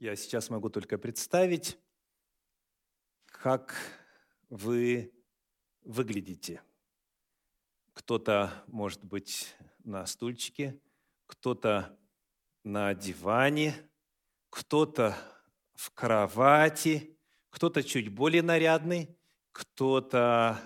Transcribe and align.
Я 0.00 0.16
сейчас 0.16 0.48
могу 0.48 0.70
только 0.70 0.96
представить, 0.96 1.78
как 3.26 3.76
вы 4.48 5.12
выглядите. 5.82 6.62
Кто-то, 7.92 8.64
может 8.66 9.04
быть, 9.04 9.54
на 9.84 10.06
стульчике, 10.06 10.80
кто-то 11.26 11.98
на 12.64 12.94
диване, 12.94 13.74
кто-то 14.48 15.14
в 15.74 15.90
кровати, 15.90 17.18
кто-то 17.50 17.82
чуть 17.82 18.08
более 18.08 18.40
нарядный, 18.40 19.14
кто-то 19.52 20.58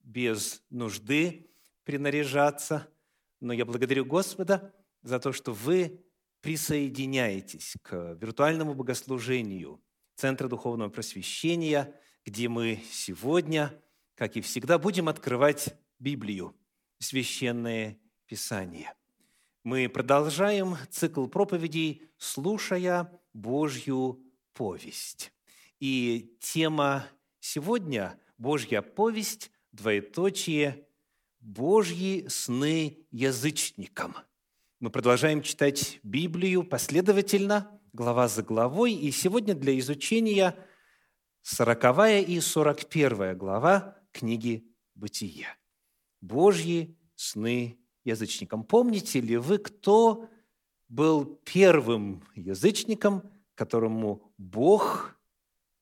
без 0.00 0.60
нужды 0.70 1.48
принаряжаться. 1.84 2.92
Но 3.38 3.52
я 3.52 3.64
благодарю 3.64 4.04
Господа 4.04 4.74
за 5.02 5.20
то, 5.20 5.32
что 5.32 5.52
вы 5.52 6.04
присоединяетесь 6.42 7.76
к 7.82 8.18
виртуальному 8.20 8.74
богослужению 8.74 9.80
Центра 10.16 10.48
Духовного 10.48 10.90
Просвещения, 10.90 11.94
где 12.26 12.48
мы 12.48 12.82
сегодня, 12.90 13.72
как 14.16 14.36
и 14.36 14.40
всегда, 14.40 14.78
будем 14.78 15.08
открывать 15.08 15.74
Библию, 15.98 16.54
Священное 16.98 17.98
Писание. 18.26 18.92
Мы 19.62 19.88
продолжаем 19.88 20.76
цикл 20.90 21.26
проповедей, 21.26 22.10
слушая 22.18 23.10
Божью 23.32 24.20
повесть. 24.52 25.32
И 25.78 26.36
тема 26.40 27.06
сегодня– 27.40 28.18
Божья 28.38 28.82
повесть, 28.82 29.52
двоеточие, 29.70 30.88
Божьи 31.38 32.26
сны 32.26 33.06
язычникам– 33.12 34.16
мы 34.82 34.90
продолжаем 34.90 35.42
читать 35.42 36.00
Библию 36.02 36.64
последовательно, 36.64 37.70
глава 37.92 38.26
за 38.26 38.42
главой, 38.42 38.92
и 38.92 39.12
сегодня 39.12 39.54
для 39.54 39.78
изучения 39.78 40.56
40 41.42 42.28
и 42.28 42.40
41 42.40 43.38
глава 43.38 43.96
книги 44.10 44.66
«Бытие». 44.96 45.46
Божьи 46.20 46.98
сны 47.14 47.78
язычникам. 48.02 48.64
Помните 48.64 49.20
ли 49.20 49.36
вы, 49.36 49.58
кто 49.58 50.28
был 50.88 51.26
первым 51.44 52.24
язычником, 52.34 53.22
которому 53.54 54.34
Бог 54.36 55.16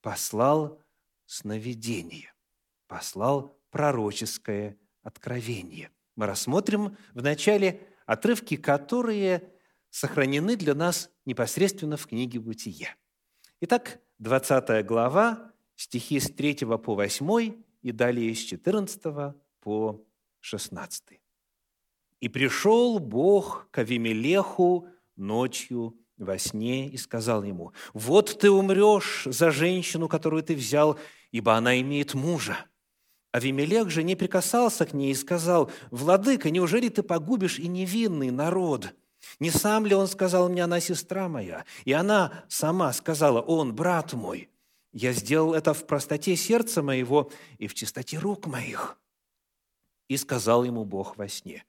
послал 0.02 0.78
сновидение, 1.24 2.34
послал 2.86 3.58
пророческое 3.70 4.77
откровение? 5.00 5.91
Мы 6.17 6.27
рассмотрим 6.27 6.98
в 7.14 7.22
начале 7.22 7.89
отрывки, 8.11 8.56
которые 8.56 9.53
сохранены 9.91 10.56
для 10.56 10.75
нас 10.75 11.11
непосредственно 11.27 11.97
в 11.97 12.08
книге 12.08 12.41
«Бытие». 12.41 12.97
Итак, 13.61 14.00
20 14.19 14.84
глава, 14.84 15.52
стихи 15.77 16.19
с 16.19 16.28
3 16.28 16.55
по 16.84 16.97
8 16.97 17.55
и 17.83 17.92
далее 17.92 18.34
с 18.34 18.39
14 18.39 19.36
по 19.61 20.05
16. 20.41 21.20
«И 22.19 22.28
пришел 22.28 22.98
Бог 22.98 23.69
к 23.70 23.78
Авимелеху 23.78 24.89
ночью 25.14 25.97
во 26.17 26.36
сне 26.36 26.89
и 26.89 26.97
сказал 26.97 27.45
ему, 27.45 27.72
«Вот 27.95 28.41
ты 28.41 28.50
умрешь 28.50 29.22
за 29.27 29.52
женщину, 29.52 30.08
которую 30.08 30.42
ты 30.42 30.56
взял, 30.56 30.98
ибо 31.30 31.55
она 31.55 31.80
имеет 31.80 32.14
мужа». 32.14 32.56
Авимелех 33.33 33.91
же 33.91 34.03
не 34.03 34.17
прикасался 34.17 34.86
к 34.86 34.92
ней 34.92 35.12
и 35.12 35.14
сказал, 35.14 35.70
«Владыка, 35.91 36.50
неужели 36.50 36.89
ты 36.89 37.03
погубишь 37.03 37.59
и 37.59 37.69
невинный 37.69 38.31
народ? 38.31 38.92
Не 39.39 39.50
сам 39.50 39.86
ли 39.86 39.95
он 39.95 40.09
сказал 40.09 40.48
мне, 40.48 40.64
она 40.64 40.81
сестра 40.81 41.28
моя? 41.28 41.64
И 41.84 41.92
она 41.92 42.45
сама 42.48 42.92
сказала, 42.92 43.41
он 43.41 43.75
брат 43.75 44.14
мой. 44.14 44.51
Я 44.92 45.12
сделал 45.12 45.55
это 45.55 45.75
в 45.75 45.86
простоте 45.86 46.34
сердца 46.34 46.83
моего 46.83 47.30
и 47.58 47.69
в 47.69 47.74
чистоте 47.74 48.19
рук 48.19 48.46
моих». 48.46 48.98
И 50.08 50.17
сказал 50.17 50.64
ему 50.64 50.85
Бог 50.85 51.17
во 51.17 51.29
сне, 51.29 51.64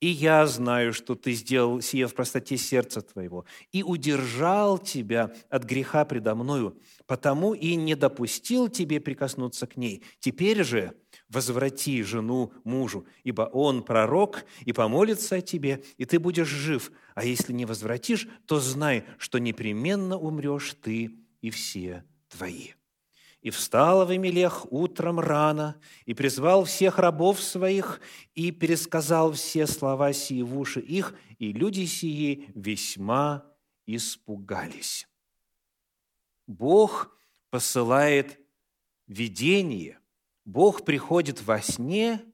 «И 0.00 0.08
я 0.08 0.46
знаю, 0.46 0.92
что 0.92 1.14
ты 1.14 1.32
сделал 1.32 1.80
сие 1.80 2.06
в 2.06 2.14
простоте 2.14 2.56
сердца 2.56 3.00
твоего, 3.00 3.46
и 3.72 3.82
удержал 3.82 4.78
тебя 4.78 5.32
от 5.48 5.64
греха 5.64 6.04
предо 6.04 6.34
мною, 6.34 6.78
потому 7.06 7.54
и 7.54 7.74
не 7.74 7.94
допустил 7.94 8.68
тебе 8.68 9.00
прикоснуться 9.00 9.66
к 9.66 9.76
ней. 9.76 10.02
Теперь 10.18 10.62
же 10.62 10.94
возврати 11.28 12.02
жену 12.02 12.52
мужу, 12.64 13.06
ибо 13.22 13.42
он 13.42 13.82
пророк 13.82 14.44
и 14.64 14.72
помолится 14.72 15.36
о 15.36 15.40
тебе, 15.40 15.82
и 15.96 16.04
ты 16.04 16.18
будешь 16.18 16.48
жив. 16.48 16.92
А 17.14 17.24
если 17.24 17.52
не 17.52 17.64
возвратишь, 17.64 18.28
то 18.46 18.60
знай, 18.60 19.04
что 19.18 19.38
непременно 19.38 20.18
умрешь 20.18 20.74
ты 20.82 21.16
и 21.40 21.50
все 21.50 22.04
твои». 22.28 22.72
И 23.44 23.50
встал 23.50 24.00
Авимелех 24.00 24.72
утром 24.72 25.20
рано, 25.20 25.78
и 26.06 26.14
призвал 26.14 26.64
всех 26.64 26.98
рабов 26.98 27.42
своих, 27.42 28.00
и 28.34 28.50
пересказал 28.50 29.32
все 29.32 29.66
слова 29.66 30.14
сии 30.14 30.40
в 30.40 30.58
уши 30.58 30.80
их, 30.80 31.14
и 31.38 31.52
люди 31.52 31.84
сии 31.84 32.48
весьма 32.54 33.44
испугались. 33.84 35.06
Бог 36.46 37.14
посылает 37.50 38.40
видение, 39.06 39.98
Бог 40.46 40.86
приходит 40.86 41.42
во 41.42 41.60
сне 41.60 42.24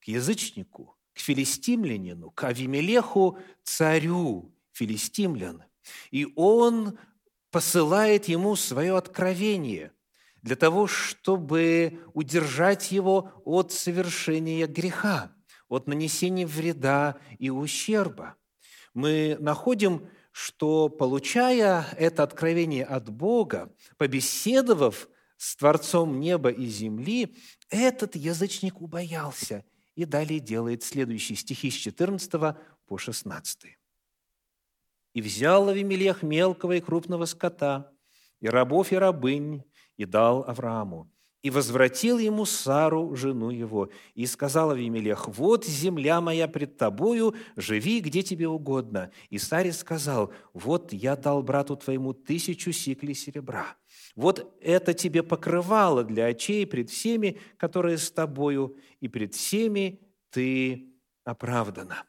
к 0.00 0.08
язычнику, 0.08 0.96
к 1.12 1.20
филистимлянину, 1.20 2.32
к 2.32 2.42
Авимелеху, 2.42 3.38
царю 3.62 4.52
филистимлян. 4.72 5.62
И 6.10 6.26
он 6.34 6.98
посылает 7.52 8.26
ему 8.26 8.56
свое 8.56 8.96
откровение 8.96 9.92
для 10.46 10.54
того, 10.54 10.86
чтобы 10.86 11.98
удержать 12.14 12.92
его 12.92 13.32
от 13.44 13.72
совершения 13.72 14.68
греха, 14.68 15.32
от 15.68 15.88
нанесения 15.88 16.46
вреда 16.46 17.16
и 17.40 17.50
ущерба. 17.50 18.36
Мы 18.94 19.36
находим 19.40 20.08
что, 20.30 20.88
получая 20.88 21.88
это 21.96 22.22
откровение 22.22 22.84
от 22.84 23.08
Бога, 23.10 23.74
побеседовав 23.96 25.08
с 25.36 25.56
Творцом 25.56 26.20
неба 26.20 26.50
и 26.50 26.66
земли, 26.66 27.36
этот 27.68 28.14
язычник 28.14 28.80
убоялся 28.80 29.64
и 29.96 30.04
далее 30.04 30.38
делает 30.38 30.84
следующие 30.84 31.36
стихи 31.36 31.72
с 31.72 31.74
14 31.74 32.30
по 32.86 32.98
16. 32.98 33.76
«И 35.14 35.20
взял 35.22 35.68
Авимелех 35.68 36.22
мелкого 36.22 36.72
и 36.76 36.80
крупного 36.80 37.24
скота, 37.24 37.90
и 38.40 38.48
рабов, 38.48 38.92
и 38.92 38.96
рабынь, 38.96 39.64
и 39.96 40.04
дал 40.04 40.44
Аврааму, 40.46 41.10
и 41.46 41.50
возвратил 41.50 42.18
ему 42.18 42.44
Сару, 42.44 43.14
жену 43.14 43.50
его, 43.50 43.88
и 44.14 44.26
сказал 44.26 44.70
Авимелех, 44.72 45.28
«Вот 45.28 45.64
земля 45.64 46.20
моя 46.20 46.48
пред 46.48 46.76
тобою, 46.76 47.36
живи 47.54 48.00
где 48.00 48.24
тебе 48.24 48.48
угодно». 48.48 49.12
И 49.30 49.38
Саре 49.38 49.72
сказал, 49.72 50.32
«Вот 50.52 50.92
я 50.92 51.14
дал 51.14 51.44
брату 51.44 51.76
твоему 51.76 52.14
тысячу 52.14 52.72
сиклей 52.72 53.14
серебра. 53.14 53.76
Вот 54.16 54.56
это 54.60 54.92
тебе 54.92 55.22
покрывало 55.22 56.02
для 56.02 56.26
очей 56.26 56.66
пред 56.66 56.90
всеми, 56.90 57.38
которые 57.58 57.98
с 57.98 58.10
тобою, 58.10 58.76
и 59.00 59.06
пред 59.06 59.34
всеми 59.34 60.00
ты 60.30 60.94
оправдана». 61.22 62.02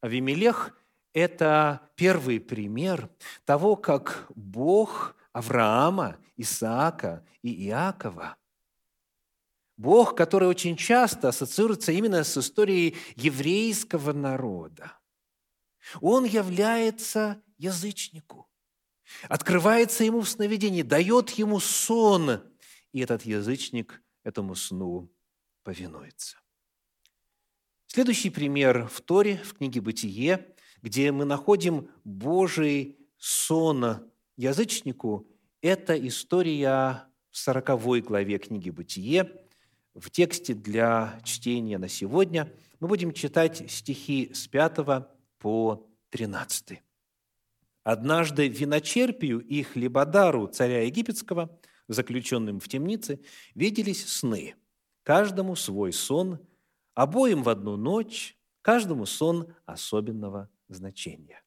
Авимелех– 0.00 0.74
это 1.12 1.82
первый 1.96 2.40
пример 2.40 3.10
того, 3.44 3.76
как 3.76 4.26
Бог 4.34 5.14
Авраама, 5.32 6.18
Исаака 6.36 7.24
и 7.42 7.68
Иакова– 7.68 8.36
Бог, 9.80 10.14
который 10.14 10.46
очень 10.46 10.76
часто 10.76 11.28
ассоциируется 11.28 11.90
именно 11.90 12.22
с 12.22 12.36
историей 12.36 12.98
еврейского 13.16 14.12
народа. 14.12 14.92
Он 16.02 16.24
является 16.24 17.42
язычнику, 17.56 18.46
открывается 19.26 20.04
ему 20.04 20.20
в 20.20 20.28
сновидении, 20.28 20.82
дает 20.82 21.30
ему 21.30 21.60
сон, 21.60 22.42
и 22.92 23.00
этот 23.00 23.22
язычник 23.22 24.02
этому 24.22 24.54
сну 24.54 25.10
повинуется. 25.62 26.36
Следующий 27.86 28.28
пример 28.28 28.86
в 28.86 29.00
Торе, 29.00 29.38
в 29.38 29.54
книге 29.54 29.80
«Бытие», 29.80 30.54
где 30.82 31.10
мы 31.10 31.24
находим 31.24 31.90
Божий 32.04 32.98
сон 33.16 34.12
язычнику, 34.40 35.28
это 35.60 35.94
история 36.08 37.04
в 37.30 37.36
40 37.36 38.04
главе 38.04 38.38
книги 38.38 38.70
«Бытие», 38.70 39.30
в 39.94 40.08
тексте 40.08 40.54
для 40.54 41.20
чтения 41.24 41.76
на 41.76 41.88
сегодня 41.88 42.50
мы 42.78 42.88
будем 42.88 43.12
читать 43.12 43.70
стихи 43.70 44.30
с 44.32 44.46
5 44.48 45.08
по 45.38 45.86
13. 46.08 46.80
«Однажды 47.82 48.48
виночерпию 48.48 49.40
и 49.40 49.62
хлебодару 49.62 50.46
царя 50.46 50.84
египетского, 50.84 51.58
заключенным 51.88 52.60
в 52.60 52.68
темнице, 52.68 53.20
виделись 53.54 54.06
сны, 54.06 54.54
каждому 55.02 55.54
свой 55.54 55.92
сон, 55.92 56.38
обоим 56.94 57.42
в 57.42 57.48
одну 57.50 57.76
ночь, 57.76 58.38
каждому 58.62 59.04
сон 59.04 59.52
особенного 59.66 60.48
значения. 60.68 61.42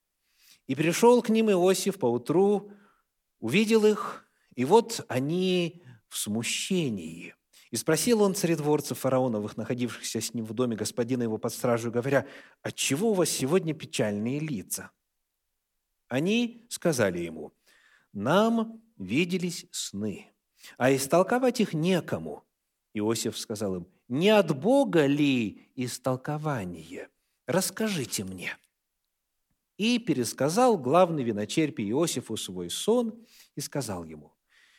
И 0.68 0.76
пришел 0.76 1.22
к 1.22 1.30
ним 1.30 1.50
Иосиф 1.50 1.98
поутру, 1.98 2.72
увидел 3.44 3.86
их, 3.86 4.26
и 4.56 4.64
вот 4.64 5.06
они 5.10 5.84
в 6.08 6.18
смущении. 6.18 7.36
И 7.72 7.76
спросил 7.76 8.22
он 8.22 8.36
царедворцев 8.36 9.00
фараоновых, 9.00 9.58
находившихся 9.58 10.22
с 10.22 10.34
ним 10.34 10.46
в 10.46 10.54
доме 10.54 10.78
господина 10.78 11.24
его 11.24 11.38
под 11.38 11.54
стражу, 11.54 11.92
говоря, 11.92 12.26
«Отчего 12.62 13.12
у 13.12 13.14
вас 13.14 13.30
сегодня 13.30 13.74
печальные 13.74 14.40
лица?» 14.40 14.92
Они 16.08 16.66
сказали 16.70 17.20
ему, 17.20 17.52
«Нам 18.14 18.82
виделись 18.98 19.66
сны, 19.72 20.32
а 20.78 20.96
истолковать 20.96 21.60
их 21.60 21.74
некому». 21.74 22.46
Иосиф 22.94 23.38
сказал 23.38 23.76
им, 23.76 23.88
«Не 24.08 24.30
от 24.30 24.58
Бога 24.58 25.06
ли 25.06 25.70
истолкование? 25.76 27.10
Расскажите 27.46 28.24
мне». 28.24 28.58
И 29.84 30.00
пересказал 30.00 30.78
главный 30.78 31.24
виночерпий 31.24 31.90
Иосифу 31.90 32.38
свой 32.38 32.70
сон 32.70 33.22
и 33.58 33.60
сказал 33.60 34.06
ему, 34.06 34.34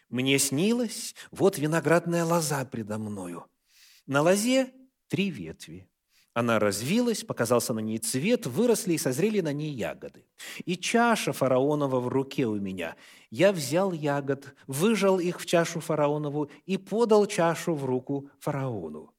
«Мне 0.09 0.39
снилось, 0.39 1.15
вот 1.31 1.59
виноградная 1.59 2.25
лоза 2.25 2.65
предо 2.65 2.97
мною. 2.97 3.45
На 4.07 4.23
лозе 4.23 4.73
три 5.09 5.29
ветви. 5.29 5.87
Она 6.33 6.59
развилась, 6.59 7.23
показался 7.23 7.75
на 7.75 7.81
ней 7.81 7.99
цвет, 7.99 8.47
выросли 8.47 8.95
и 8.95 8.99
созрели 8.99 9.43
на 9.43 9.53
ней 9.53 9.73
ягоды. 9.73 10.25
И 10.65 10.75
чаша 10.75 11.35
фараонова 11.35 12.01
в 12.01 12.09
руке 12.09 12.47
у 12.47 12.59
меня. 12.59 12.97
Я 13.29 13.53
взял 13.53 13.93
ягод, 13.93 14.55
выжал 14.67 15.19
их 15.21 15.39
в 15.39 15.45
чашу 15.45 15.81
фараонову 15.81 16.51
и 16.65 16.79
подал 16.79 17.27
чашу 17.27 17.75
в 17.75 17.85
руку 17.85 18.31
фараону. 18.41 19.14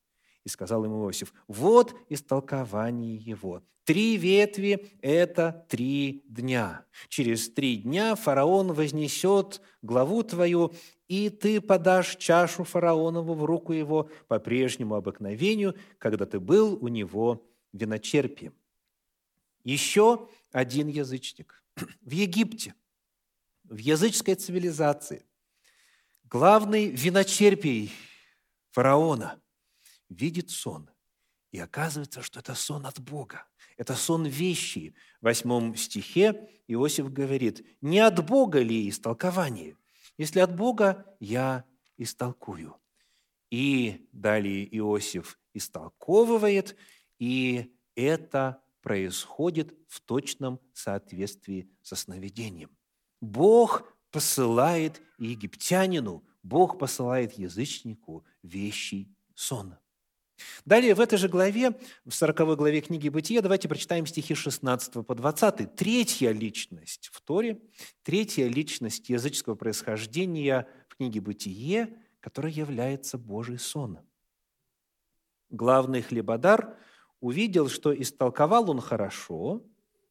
И 0.46 0.50
сказал 0.50 0.86
ему 0.86 1.04
Иосиф, 1.04 1.34
вот 1.48 1.96
истолкование 2.08 3.16
его. 3.18 3.64
Три 3.84 4.18
ветви– 4.18 4.88
это 5.02 5.66
три 5.70 6.24
дня. 6.28 6.86
Через 7.10 7.50
три 7.50 7.78
дня 7.78 8.16
фараон 8.16 8.72
вознесет 8.74 9.62
главу 9.82 10.24
твою, 10.24 10.74
и 11.08 11.30
ты 11.30 11.62
подашь 11.62 12.16
чашу 12.18 12.64
фараонову 12.64 13.34
в 13.34 13.44
руку 13.46 13.74
его 13.74 14.10
по 14.28 14.40
прежнему 14.40 14.96
обыкновению, 14.96 15.76
когда 15.98 16.26
ты 16.26 16.40
был 16.40 16.78
у 16.82 16.88
него 16.88 17.48
виночерпием. 17.74 18.54
Еще 19.64 20.28
один 20.52 20.88
язычник. 20.88 21.64
В 22.02 22.12
Египте, 22.12 22.76
в 23.64 23.78
языческой 23.78 24.36
цивилизации, 24.36 25.26
главный 26.24 26.88
виночерпий 26.88 27.92
фараона– 28.72 29.40
видит 30.16 30.50
сон. 30.50 30.90
И 31.52 31.60
оказывается, 31.60 32.22
что 32.22 32.40
это 32.40 32.56
сон 32.56 32.86
от 32.86 33.00
Бога. 33.00 33.48
Это 33.78 33.96
сон 33.96 34.26
вещи. 34.26 34.96
В 35.22 35.26
восьмом 35.26 35.76
стихе 35.76 36.50
Иосиф 36.68 37.12
говорит, 37.12 37.66
не 37.82 38.00
от 38.00 38.26
Бога 38.26 38.60
ли 38.62 38.90
истолкование? 38.90 39.78
Если 40.18 40.40
от 40.40 40.56
Бога, 40.56 41.06
я 41.20 41.66
истолкую. 41.98 42.76
И 43.52 44.08
далее 44.12 44.68
Иосиф 44.78 45.40
истолковывает, 45.54 46.76
и 47.20 47.74
это 47.96 48.62
происходит 48.82 49.74
в 49.88 50.02
точном 50.02 50.60
соответствии 50.74 51.70
со 51.82 51.96
сновидением. 51.96 52.76
Бог 53.22 53.84
посылает 54.12 55.02
египтянину, 55.18 56.24
Бог 56.44 56.78
посылает 56.78 57.34
язычнику 57.34 58.26
вещий 58.44 59.16
сон. 59.34 59.76
Далее 60.66 60.96
в 60.96 61.00
этой 61.00 61.18
же 61.18 61.30
главе, 61.30 61.78
в 62.06 62.12
40 62.12 62.58
главе 62.58 62.82
книги 62.82 63.10
Бытия, 63.10 63.42
давайте 63.42 63.68
прочитаем 63.68 64.06
стихи 64.06 64.34
16 64.34 65.06
по 65.06 65.16
20. 65.16 65.76
Третья 65.76 66.32
личность 66.32 67.10
в 67.14 67.22
Торе, 67.22 67.60
третья 68.04 68.48
личность 68.48 69.10
языческого 69.10 69.56
происхождения 69.56 70.68
в 70.90 70.96
книге 70.98 71.22
Бытие, 71.22 71.98
которая 72.20 72.52
является 72.52 73.18
Божий 73.18 73.60
сон. 73.60 74.00
Главный 75.50 76.02
хлебодар 76.02 76.76
увидел, 77.20 77.70
что 77.70 77.94
истолковал 77.94 78.70
он 78.70 78.82
хорошо, 78.82 79.64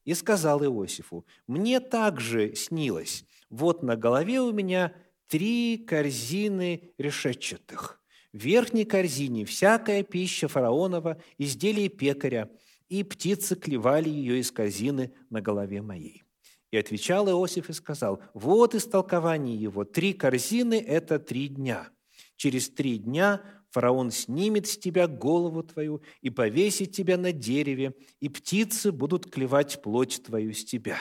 и 0.05 0.13
сказал 0.13 0.63
Иосифу, 0.63 1.25
«Мне 1.47 1.79
также 1.79 2.55
снилось, 2.55 3.25
вот 3.49 3.83
на 3.83 3.95
голове 3.95 4.39
у 4.39 4.51
меня 4.51 4.93
три 5.27 5.77
корзины 5.77 6.93
решетчатых» 6.97 7.99
Верхней 8.35 8.83
корзине 8.83 9.45
всякая 9.45 10.03
пища 10.03 10.49
фараонова, 10.49 11.21
изделие 11.37 11.87
пекаря, 11.87 12.51
и 12.89 13.01
птицы 13.01 13.55
клевали 13.55 14.09
ее 14.09 14.41
из 14.41 14.51
корзины 14.51 15.13
на 15.29 15.41
голове 15.41 15.81
моей. 15.81 16.23
И 16.69 16.75
отвечал 16.75 17.29
Иосиф 17.29 17.69
и 17.69 17.73
сказал, 17.73 18.21
вот 18.33 18.75
истолкование 18.75 19.55
его, 19.55 19.85
три 19.85 20.11
корзины– 20.11 20.73
это 20.87 21.17
три 21.17 21.47
дня. 21.47 21.89
Через 22.35 22.69
три 22.69 22.97
дня 22.97 23.41
фараон 23.69 24.11
снимет 24.11 24.67
с 24.67 24.77
тебя 24.77 25.07
голову 25.07 25.63
твою 25.63 26.01
и 26.19 26.29
повесит 26.29 26.91
тебя 26.91 27.17
на 27.17 27.31
дереве, 27.31 27.93
и 28.19 28.27
птицы 28.27 28.91
будут 28.91 29.31
клевать 29.31 29.81
плоть 29.81 30.21
твою 30.21 30.53
с 30.53 30.65
тебя. 30.65 30.97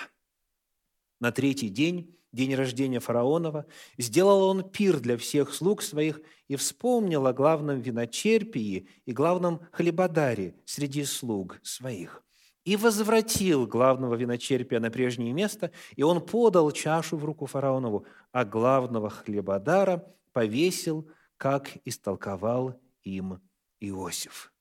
На 1.18 1.32
третий 1.32 1.68
день 1.68 2.16
день 2.34 2.54
рождения 2.54 3.00
фараонова, 3.00 3.66
сделал 3.96 4.48
он 4.48 4.68
пир 4.68 5.00
для 5.00 5.16
всех 5.16 5.54
слуг 5.54 5.82
своих 5.82 6.20
и 6.48 6.56
вспомнил 6.56 7.26
о 7.26 7.32
главном 7.32 7.80
виночерпии 7.80 8.88
и 9.06 9.12
главном 9.12 9.60
хлебодаре 9.72 10.54
среди 10.64 11.04
слуг 11.04 11.60
своих. 11.62 12.22
И 12.64 12.76
возвратил 12.76 13.66
главного 13.66 14.14
виночерпия 14.14 14.80
на 14.80 14.90
прежнее 14.90 15.32
место, 15.32 15.70
и 15.96 16.02
он 16.02 16.24
подал 16.24 16.70
чашу 16.72 17.16
в 17.16 17.24
руку 17.24 17.46
фараонову, 17.46 18.06
а 18.32 18.44
главного 18.44 19.10
хлебодара 19.10 20.04
повесил, 20.32 21.08
как 21.36 21.70
истолковал 21.84 22.80
им 23.02 23.40
Иосиф. 23.80 24.52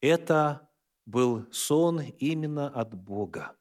Это 0.00 0.68
был 1.04 1.46
сон 1.52 2.00
именно 2.00 2.68
от 2.68 2.94
Бога. 2.94 3.52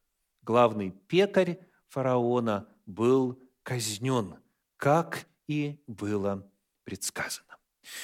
Главный 0.41 0.91
пекарь 0.91 1.59
фараона– 1.89 2.67
был 2.85 3.41
казнен, 3.63 4.35
как 4.77 5.27
и 5.47 5.79
было 5.87 6.49
предсказано. 6.83 7.57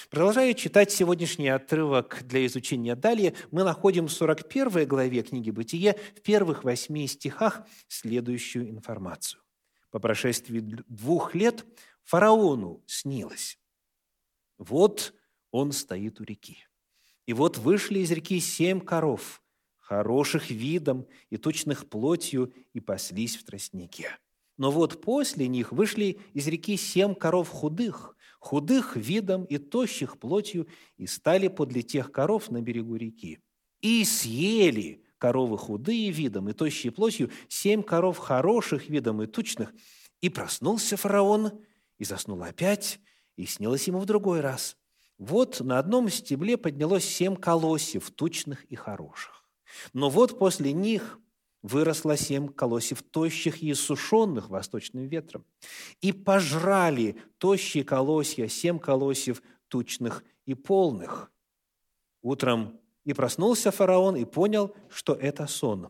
Продолжая 0.09 0.53
читать 0.53 0.91
сегодняшний 0.91 1.49
отрывок 1.49 2.21
для 2.23 2.45
изучения 2.45 2.95
далее, 2.95 3.33
мы 3.49 3.63
находим 3.63 4.07
в 4.07 4.11
41 4.11 4.87
главе 4.87 5.23
книги 5.23 5.49
«Бытие» 5.49 5.99
в 6.15 6.21
первых 6.21 6.63
восьми 6.63 7.07
стихах 7.07 7.65
следующую 7.87 8.69
информацию. 8.69 9.41
По 9.89 9.99
прошествии 9.99 10.59
двух 10.59 11.33
лет 11.33 11.65
фараону 12.03 12.83
снилось. 12.85 13.59
Вот 14.57 15.13
он 15.51 15.71
стоит 15.71 16.19
у 16.21 16.23
реки. 16.23 16.67
И 17.25 17.33
вот 17.33 17.57
вышли 17.57 17.99
из 17.99 18.11
реки 18.11 18.39
семь 18.39 18.79
коров, 18.79 19.41
хороших 19.79 20.49
видом 20.49 21.07
и 21.29 21.37
точных 21.37 21.89
плотью, 21.89 22.53
и 22.73 22.79
паслись 22.79 23.35
в 23.35 23.43
тростнике. 23.43 24.17
Но 24.61 24.69
вот 24.69 25.01
после 25.01 25.47
них 25.47 25.71
вышли 25.71 26.19
из 26.35 26.47
реки 26.47 26.77
семь 26.77 27.15
коров 27.15 27.49
худых, 27.49 28.15
худых 28.39 28.95
видом 28.95 29.43
и 29.45 29.57
тощих 29.57 30.19
плотью, 30.19 30.67
и 30.97 31.07
стали 31.07 31.47
подле 31.47 31.81
тех 31.81 32.11
коров 32.11 32.51
на 32.51 32.61
берегу 32.61 32.95
реки. 32.95 33.39
И 33.81 34.05
съели 34.05 35.03
коровы 35.17 35.57
худые 35.57 36.11
видом 36.11 36.47
и 36.47 36.53
тощие 36.53 36.91
плотью, 36.91 37.31
семь 37.47 37.81
коров 37.81 38.19
хороших 38.19 38.87
видом 38.87 39.23
и 39.23 39.25
тучных. 39.25 39.73
И 40.21 40.29
проснулся 40.29 40.95
фараон, 40.95 41.53
и 41.97 42.03
заснул 42.03 42.43
опять, 42.43 42.99
и 43.37 43.47
снилось 43.47 43.87
ему 43.87 43.97
в 43.97 44.05
другой 44.05 44.41
раз. 44.41 44.77
Вот 45.17 45.59
на 45.61 45.79
одном 45.79 46.07
стебле 46.07 46.55
поднялось 46.55 47.05
семь 47.05 47.35
колосьев, 47.35 48.11
тучных 48.11 48.63
и 48.65 48.75
хороших. 48.75 49.43
Но 49.93 50.11
вот 50.11 50.37
после 50.37 50.71
них 50.71 51.17
выросло 51.61 52.17
семь 52.17 52.47
колосьев 52.47 53.03
тощих 53.03 53.61
и 53.61 53.71
иссушенных 53.71 54.49
восточным 54.49 55.07
ветром. 55.07 55.45
И 56.01 56.11
пожрали 56.11 57.17
тощие 57.37 57.83
колосья, 57.83 58.47
семь 58.47 58.79
колосьев 58.79 59.41
тучных 59.67 60.23
и 60.45 60.53
полных. 60.53 61.31
Утром 62.21 62.79
и 63.03 63.13
проснулся 63.13 63.71
фараон 63.71 64.15
и 64.15 64.25
понял, 64.25 64.75
что 64.89 65.13
это 65.13 65.47
сон. 65.47 65.89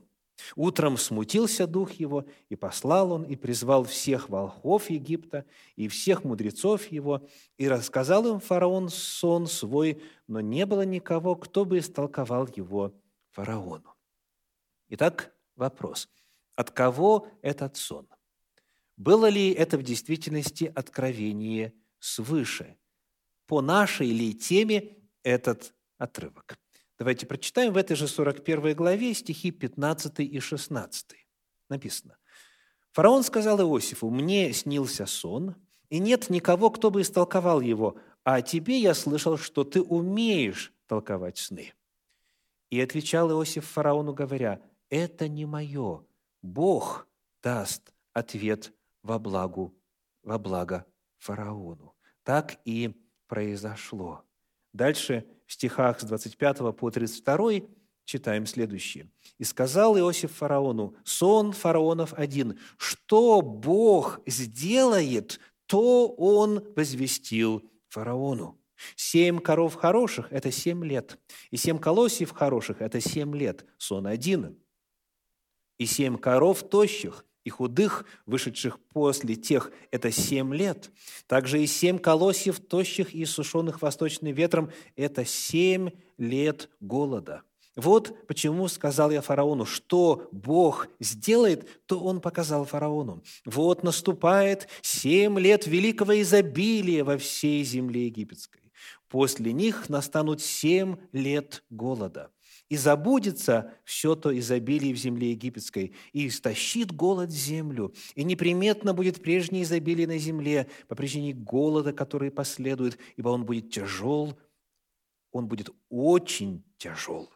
Утром 0.56 0.98
смутился 0.98 1.68
дух 1.68 1.92
его, 1.94 2.26
и 2.50 2.56
послал 2.56 3.12
он, 3.12 3.24
и 3.24 3.36
призвал 3.36 3.84
всех 3.84 4.30
волхов 4.30 4.90
Египта, 4.90 5.46
и 5.76 5.88
всех 5.88 6.24
мудрецов 6.24 6.92
его, 6.92 7.28
и 7.58 7.68
рассказал 7.68 8.28
им 8.28 8.40
фараон 8.40 8.90
сон 8.90 9.48
свой, 9.48 10.02
но 10.28 10.42
не 10.42 10.66
было 10.66 10.84
никого, 10.84 11.36
кто 11.36 11.64
бы 11.64 11.80
истолковал 11.80 12.48
его 12.56 12.94
фараону. 13.30 13.94
Итак, 14.90 15.31
Вопрос. 15.56 16.10
От 16.56 16.72
кого 16.72 17.28
этот 17.42 17.78
сон? 17.78 18.08
Было 18.98 19.28
ли 19.28 19.52
это 19.52 19.78
в 19.78 19.84
действительности 19.84 20.72
откровение 20.76 21.74
свыше? 22.00 22.78
По 23.48 23.62
нашей 23.62 24.08
ли 24.08 24.34
теме 24.34 24.98
этот 25.24 25.74
отрывок? 25.98 26.58
Давайте 27.00 27.26
прочитаем 27.26 27.74
в 27.74 27.78
этой 27.78 27.96
же 27.96 28.08
41 28.08 28.76
главе 28.76 29.14
стихи 29.14 29.50
15 29.50 30.20
и 30.20 30.40
16. 30.40 31.16
Написано. 31.68 32.18
Фараон 32.92 33.24
сказал 33.24 33.60
Иосифу, 33.62 34.10
«Мне 34.10 34.54
снился 34.54 35.06
сон, 35.06 35.56
и 35.90 36.00
нет 36.00 36.30
никого, 36.30 36.70
кто 36.70 36.92
бы 36.92 37.02
истолковал 37.02 37.62
его, 37.62 37.98
а 38.24 38.42
тебе 38.42 38.78
я 38.78 38.94
слышал, 38.94 39.38
что 39.38 39.64
ты 39.64 39.82
умеешь 39.82 40.74
толковать 40.86 41.38
сны». 41.38 41.74
И 42.70 42.80
отвечал 42.80 43.32
Иосиф 43.32 43.66
фараону, 43.66 44.14
говоря, 44.14 44.62
«Это 44.92 45.28
не 45.28 45.48
мое, 45.48 46.06
Бог 46.44 47.08
даст 47.42 47.92
ответ 48.14 48.72
во 49.02 49.18
благу, 49.18 49.74
во 50.22 50.38
благо 50.38 50.86
фараону». 51.18 51.96
Так 52.24 52.60
и 52.66 52.94
произошло. 53.28 54.24
Дальше 54.74 55.26
в 55.48 55.54
стихах 55.54 56.00
с 56.00 56.04
25 56.04 56.76
по 56.76 56.92
32 56.92 57.68
читаем 58.06 58.46
следующее. 58.46 59.10
«И 59.40 59.44
сказал 59.44 59.98
Иосиф 59.98 60.34
фараону, 60.34 60.96
сон 61.04 61.52
фараонов 61.52 62.14
один, 62.14 62.60
что 62.78 63.42
Бог 63.42 64.20
сделает, 64.28 65.40
то 65.66 66.10
он 66.10 66.64
возвестил 66.76 67.64
фараону. 67.88 68.62
Семь 68.96 69.40
коров 69.40 69.76
хороших– 69.76 70.28
это 70.32 70.52
семь 70.52 70.84
лет, 70.84 71.20
и 71.50 71.58
семь 71.58 71.80
колосьев 71.80 72.32
хороших– 72.32 72.78
это 72.82 73.00
семь 73.00 73.36
лет, 73.36 73.66
сон 73.78 74.08
один. 74.08 74.61
И 75.82 75.88
семь 75.88 76.16
коров 76.16 76.62
тощих 76.62 77.26
и 77.44 77.50
худых, 77.50 78.06
вышедших 78.28 78.80
после 78.94 79.36
тех, 79.36 79.72
это 79.90 80.12
семь 80.12 80.54
лет. 80.54 80.92
Также 81.26 81.64
и 81.64 81.66
семь 81.66 81.98
колосьев 81.98 82.60
тощих 82.60 83.16
и 83.16 83.26
сушеных 83.26 83.82
восточным 83.82 84.32
ветром– 84.32 84.70
это 84.96 85.26
семь 85.26 85.90
лет 86.20 86.70
голода. 86.82 87.42
Вот 87.76 88.28
почему 88.28 88.68
сказал 88.68 89.10
я 89.10 89.22
фараону, 89.22 89.66
что 89.66 90.30
Бог 90.32 90.88
сделает, 91.00 91.68
то 91.88 92.00
он 92.00 92.22
показал 92.22 92.66
фараону. 92.66 93.24
Вот 93.44 93.82
наступает 93.82 94.68
семь 94.84 95.40
лет 95.40 95.66
великого 95.66 96.22
изобилия 96.22 97.04
во 97.04 97.18
всей 97.18 97.64
земле 97.64 98.06
египетской. 98.06 98.72
После 99.10 99.52
них 99.52 99.90
настанут 99.90 100.42
семь 100.42 100.98
лет 101.12 101.64
голода– 101.72 102.30
и 102.72 102.78
забудется 102.78 103.74
все 103.84 104.16
то 104.16 104.32
изобилие 104.40 104.94
в 104.94 104.98
земле 104.98 105.32
египетской, 105.32 105.94
и 106.14 106.30
истощит 106.30 106.94
голод 106.94 107.30
землю, 107.30 107.94
и 108.16 108.24
неприметно 108.24 108.94
будет 108.94 109.22
прежнее 109.22 109.64
изобилие 109.64 110.08
на 110.08 110.18
земле 110.18 110.70
по 110.88 110.96
причине 110.96 111.34
голода, 111.34 111.92
который 111.92 112.32
последует, 112.32 112.98
ибо 113.18 113.28
он 113.28 113.44
будет 113.46 113.72
тяжел, 113.72 114.40
он 115.34 115.50
будет 115.50 115.70
очень 115.90 116.64
тяжел. 116.78 117.30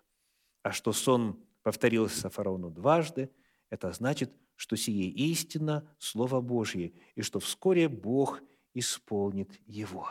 А 0.63 0.71
что 0.71 0.93
сон 0.93 1.37
повторился 1.63 2.29
фараону 2.29 2.69
дважды, 2.69 3.29
это 3.69 3.91
значит, 3.91 4.31
что 4.55 4.77
сие 4.77 5.09
истина 5.09 5.85
Слово 5.99 6.39
Божье, 6.39 6.93
и 7.15 7.21
что 7.21 7.41
вскоре 7.41 7.89
Бог 7.89 8.41
исполнит 8.73 9.51
его. 9.65 10.07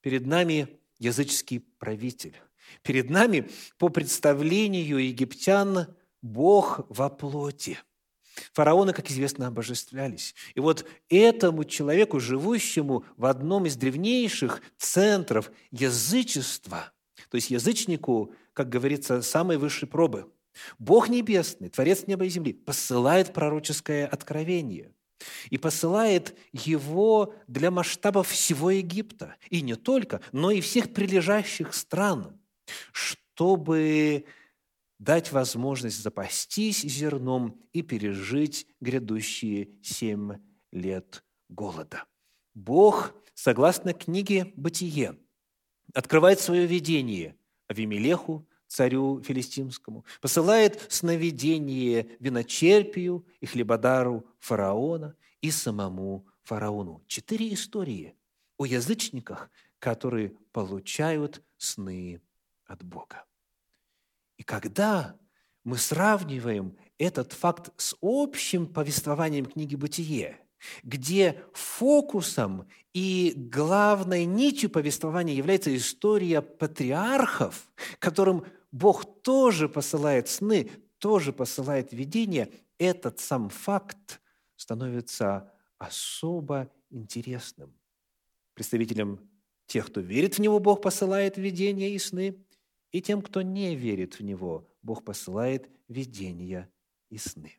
Перед 0.00 0.24
нами 0.24 0.80
языческий 0.98 1.60
правитель, 1.60 2.36
Перед 2.82 3.10
нами 3.10 3.50
по 3.78 3.88
представлению 3.88 4.98
египтян 4.98 5.88
Бог 6.22 6.80
во 6.88 7.08
плоти. 7.08 7.78
Фараоны, 8.52 8.92
как 8.92 9.10
известно, 9.10 9.46
обожествлялись. 9.46 10.34
И 10.54 10.60
вот 10.60 10.86
этому 11.08 11.64
человеку, 11.64 12.20
живущему 12.20 13.04
в 13.16 13.26
одном 13.26 13.66
из 13.66 13.76
древнейших 13.76 14.60
центров 14.76 15.50
язычества, 15.70 16.92
то 17.30 17.36
есть 17.36 17.50
язычнику, 17.50 18.34
как 18.52 18.68
говорится, 18.68 19.22
самой 19.22 19.56
высшей 19.56 19.88
пробы, 19.88 20.30
Бог 20.78 21.08
Небесный, 21.08 21.68
Творец 21.68 22.06
неба 22.06 22.24
и 22.24 22.28
земли, 22.28 22.52
посылает 22.52 23.32
пророческое 23.32 24.06
откровение 24.06 24.92
и 25.50 25.58
посылает 25.58 26.36
его 26.52 27.34
для 27.46 27.70
масштабов 27.70 28.28
всего 28.28 28.70
Египта. 28.70 29.36
И 29.50 29.62
не 29.62 29.76
только, 29.76 30.20
но 30.32 30.50
и 30.50 30.60
всех 30.60 30.92
прилежащих 30.92 31.74
стран– 31.74 32.38
чтобы 32.92 34.26
дать 34.98 35.32
возможность 35.32 36.02
запастись 36.02 36.82
зерном 36.82 37.60
и 37.72 37.82
пережить 37.82 38.66
грядущие 38.80 39.70
семь 39.82 40.38
лет 40.72 41.24
голода. 41.48 42.04
Бог, 42.54 43.14
согласно 43.34 43.92
книге 43.92 44.52
«Бытие», 44.56 45.18
открывает 45.92 46.40
свое 46.40 46.66
видение 46.66 47.36
Авимелеху, 47.68 48.48
царю 48.66 49.22
филистимскому, 49.22 50.04
посылает 50.20 50.86
сновидение 50.90 52.16
виночерпию 52.18 53.26
и 53.40 53.46
хлебодару 53.46 54.26
фараона 54.40 55.16
и 55.40 55.50
самому 55.50 56.26
фараону. 56.42 57.04
Четыре 57.06 57.54
истории 57.54 58.16
о 58.56 58.64
язычниках, 58.64 59.50
которые 59.78 60.30
получают 60.52 61.42
сны 61.58 62.20
от 62.66 62.82
Бога. 62.82 63.24
И 64.36 64.42
когда 64.42 65.18
мы 65.64 65.78
сравниваем 65.78 66.76
этот 66.98 67.32
факт 67.32 67.72
с 67.76 67.96
общим 68.00 68.66
повествованием 68.66 69.46
книги 69.46 69.74
«Бытие», 69.74 70.40
где 70.82 71.42
фокусом 71.52 72.68
и 72.92 73.32
главной 73.36 74.24
нитью 74.24 74.70
повествования 74.70 75.34
является 75.34 75.74
история 75.76 76.40
патриархов, 76.40 77.70
которым 77.98 78.44
Бог 78.72 79.22
тоже 79.22 79.68
посылает 79.68 80.28
сны, 80.28 80.70
тоже 80.98 81.32
посылает 81.32 81.92
видения, 81.92 82.50
этот 82.78 83.20
сам 83.20 83.48
факт 83.48 84.20
становится 84.56 85.52
особо 85.78 86.70
интересным. 86.90 87.74
Представителям 88.54 89.20
тех, 89.66 89.86
кто 89.86 90.00
верит 90.00 90.36
в 90.36 90.38
Него, 90.38 90.58
Бог 90.58 90.82
посылает 90.82 91.36
видения 91.36 91.94
и 91.94 91.98
сны, 91.98 92.45
и 92.92 93.02
тем, 93.02 93.22
кто 93.22 93.42
не 93.42 93.74
верит 93.74 94.18
в 94.18 94.22
Него, 94.22 94.68
Бог 94.82 95.04
посылает 95.04 95.68
видения 95.88 96.70
и 97.10 97.18
сны. 97.18 97.52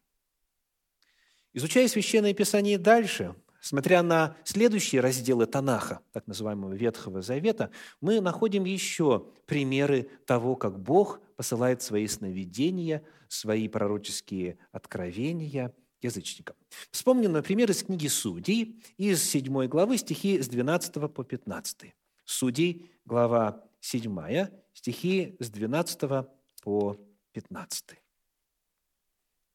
Изучая 1.54 1.88
Священное 1.88 2.34
Писание 2.34 2.78
дальше, 2.78 3.36
смотря 3.62 4.04
на 4.04 4.36
следующие 4.44 5.02
разделы 5.02 5.46
Танаха, 5.46 6.02
так 6.12 6.28
называемого 6.28 6.74
Ветхого 6.74 7.22
Завета, 7.22 7.72
мы 8.02 8.22
находим 8.22 8.66
еще 8.66 9.28
примеры 9.46 10.10
того, 10.26 10.56
как 10.56 10.80
Бог 10.80 11.20
посылает 11.36 11.82
свои 11.82 12.08
сновидения, 12.08 13.04
свои 13.28 13.68
пророческие 13.68 14.58
откровения 14.72 15.74
язычникам. 16.02 16.56
Вспомним, 16.92 17.32
например, 17.32 17.72
из 17.72 17.84
книги 17.84 18.08
Судей, 18.08 18.82
из 18.98 19.24
7 19.24 19.68
главы, 19.68 19.98
стихи 19.98 20.42
с 20.42 20.48
12 20.48 20.94
по 21.12 21.24
15. 21.24 21.94
Судей, 22.26 22.92
глава 23.06 23.67
7, 23.88 24.50
стихи 24.74 25.38
с 25.40 25.50
12 25.50 26.28
по 26.62 26.98
15. 27.32 27.86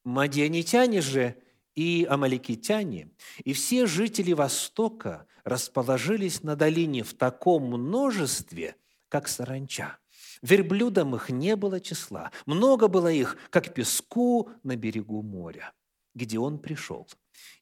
Мадианитяне 0.04 1.02
же 1.02 1.36
и 1.74 2.06
амаликитяне, 2.08 3.10
и 3.44 3.52
все 3.52 3.84
жители 3.84 4.32
Востока 4.32 5.26
расположились 5.44 6.42
на 6.42 6.56
долине 6.56 7.02
в 7.02 7.12
таком 7.12 7.64
множестве, 7.64 8.76
как 9.10 9.28
саранча. 9.28 9.98
Верблюдам 10.40 11.14
их 11.14 11.28
не 11.28 11.54
было 11.54 11.78
числа. 11.78 12.32
Много 12.46 12.88
было 12.88 13.12
их, 13.12 13.36
как 13.50 13.74
песку 13.74 14.50
на 14.62 14.76
берегу 14.76 15.20
моря, 15.20 15.74
где 16.14 16.38
он 16.38 16.58
пришел. 16.58 17.06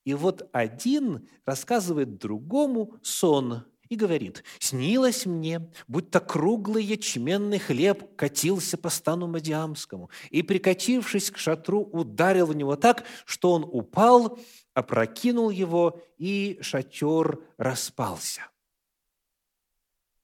И 0.05 0.15
вот 0.15 0.49
один 0.53 1.29
рассказывает 1.45 2.19
другому 2.19 2.95
сон, 3.03 3.65
и 3.91 3.97
говорит, 3.97 4.45
«Снилось 4.61 5.27
мне, 5.27 5.69
будто 5.89 6.21
круглый 6.21 6.85
ячменный 6.85 7.59
хлеб 7.59 8.17
катился 8.17 8.79
по 8.79 8.89
стану 8.89 9.27
Мадиамскому, 9.27 10.11
и, 10.31 10.43
прикатившись 10.43 11.31
к 11.31 11.37
шатру, 11.37 11.83
ударил 11.83 12.47
в 12.47 12.55
него 12.55 12.77
так, 12.77 13.05
что 13.27 13.53
он 13.53 13.65
упал, 13.65 14.39
опрокинул 14.75 15.51
его, 15.51 16.01
и 16.19 16.59
шатер 16.63 17.41
распался». 17.59 18.47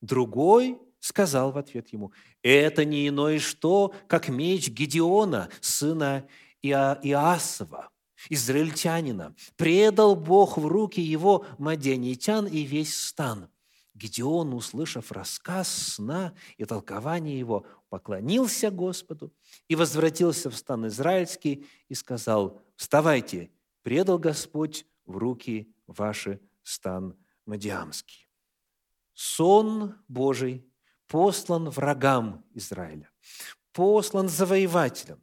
Другой 0.01 0.79
сказал 1.01 1.51
в 1.51 1.59
ответ 1.59 1.89
ему, 1.89 2.13
«Это 2.43 2.85
не 2.85 3.09
иное 3.09 3.41
что, 3.41 3.93
как 4.07 4.29
меч 4.29 4.69
Гедеона, 4.69 5.49
сына 5.61 6.29
Иа 6.63 7.01
Иасова, 7.03 7.91
израильтянина. 8.29 9.35
Предал 9.57 10.15
Бог 10.15 10.57
в 10.57 10.67
руки 10.67 11.01
его 11.01 11.47
мадянитян 11.59 12.47
и 12.47 12.63
весь 12.63 12.97
стан. 12.97 13.49
Гедеон, 13.97 14.53
услышав 14.53 15.11
рассказ 15.11 15.69
сна 15.69 16.35
и 16.59 16.65
толкование 16.67 17.39
его, 17.39 17.67
поклонился 17.89 18.71
Господу 18.71 19.33
и 19.69 19.75
возвратился 19.75 20.51
в 20.51 20.57
стан 20.57 20.87
израильский 20.89 21.67
и 21.89 21.95
сказал, 21.95 22.61
«Вставайте, 22.77 23.51
предал 23.83 24.19
Господь 24.19 24.87
в 25.07 25.17
руки 25.17 25.75
ваши 25.87 26.41
стан 26.63 27.17
Мадиамский». 27.47 28.29
Сон 29.15 29.95
Божий 30.09 30.67
послан 31.07 31.71
врагам 31.71 32.45
Израиля, 32.53 33.11
послан 33.73 34.29
завоевателям, 34.29 35.23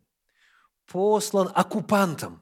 послан 0.88 1.52
оккупантам. 1.54 2.42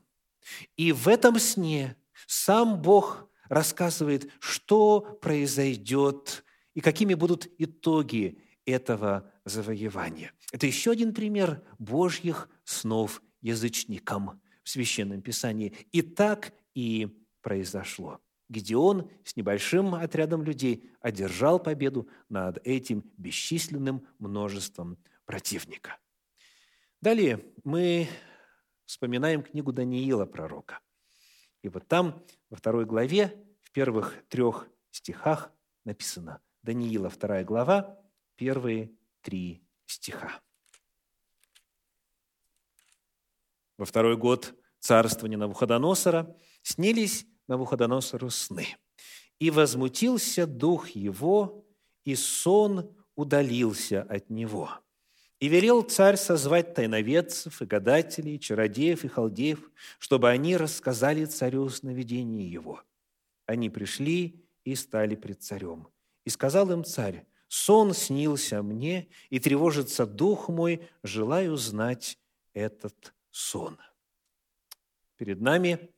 И 0.78 0.94
в 0.94 1.10
этом 1.10 1.40
сне 1.40 1.98
Сам 2.28 2.82
Бог 2.82 3.28
рассказывает, 3.52 4.32
что 4.40 5.02
произойдет 5.22 6.46
и 6.74 6.80
какими 6.80 7.16
будут 7.16 7.50
итоги 7.58 8.38
этого 8.66 9.30
завоевания. 9.44 10.32
Это 10.54 10.68
еще 10.68 10.92
один 10.92 11.14
пример 11.14 11.62
Божьих 11.78 12.50
снов 12.64 13.22
язычникам 13.42 14.42
в 14.64 14.70
Священном 14.70 15.22
Писании. 15.22 15.74
И 15.92 16.02
так 16.02 16.54
и 16.76 17.10
произошло. 17.42 18.22
Гедеон 18.48 19.10
с 19.26 19.36
небольшим 19.36 19.96
отрядом 19.96 20.44
людей 20.44 20.90
одержал 21.02 21.60
победу 21.60 22.08
над 22.30 22.66
этим 22.66 23.04
бесчисленным 23.18 24.08
множеством 24.18 24.98
противника. 25.26 25.98
Далее 27.02 27.44
мы 27.66 28.08
вспоминаем 28.86 29.44
книгу 29.44 29.74
Даниила 29.74 30.26
пророка. 30.26 30.80
И 31.62 31.70
вот 31.70 31.88
там, 31.88 32.24
во 32.50 32.58
второй 32.58 32.86
главе, 32.86 33.44
в 33.62 33.72
первых 33.72 34.24
трех 34.28 34.68
стихах 34.90 35.52
написано, 35.84 36.42
Даниила, 36.64 37.10
вторая 37.10 37.44
глава, 37.44 38.00
первые 38.36 38.92
три 39.22 39.64
стиха. 39.86 40.42
Во 43.78 43.86
второй 43.86 44.18
год 44.18 44.54
царствования 44.80 45.38
Навуходоносора 45.38 46.36
снились 46.62 47.26
Навуходоносору 47.48 48.30
сны. 48.30 48.68
«И 49.40 49.50
возмутился 49.50 50.46
дух 50.46 50.90
его, 50.90 51.66
и 52.04 52.16
сон 52.16 52.96
удалился 53.16 54.04
от 54.04 54.30
него. 54.30 54.70
И 55.42 55.48
велел 55.48 55.82
царь 55.82 56.18
созвать 56.18 56.76
тайноведцев, 56.76 57.64
и 57.64 57.66
гадателей, 57.66 58.36
и 58.36 58.40
чародеев, 58.40 59.04
и 59.04 59.08
халдеев, 59.08 59.72
чтобы 59.98 60.30
они 60.30 60.56
рассказали 60.56 61.26
царю 61.26 61.68
сновидение 61.68 62.50
его. 62.50 62.84
Они 63.48 63.72
пришли 63.72 64.46
и 64.64 64.76
стали 64.76 65.16
пред 65.16 65.42
царем. 65.42 65.88
И 66.26 66.30
сказал 66.30 66.72
им 66.72 66.84
царь, 66.84 67.26
«Сон 67.48 67.96
снился 67.96 68.62
мне, 68.62 69.08
и 69.32 69.40
тревожится 69.40 70.06
дух 70.06 70.48
мой, 70.48 70.88
желаю 71.02 71.58
знать 71.58 72.20
этот 72.54 73.12
сон». 73.32 73.80
Перед 75.18 75.42
нами 75.42 75.90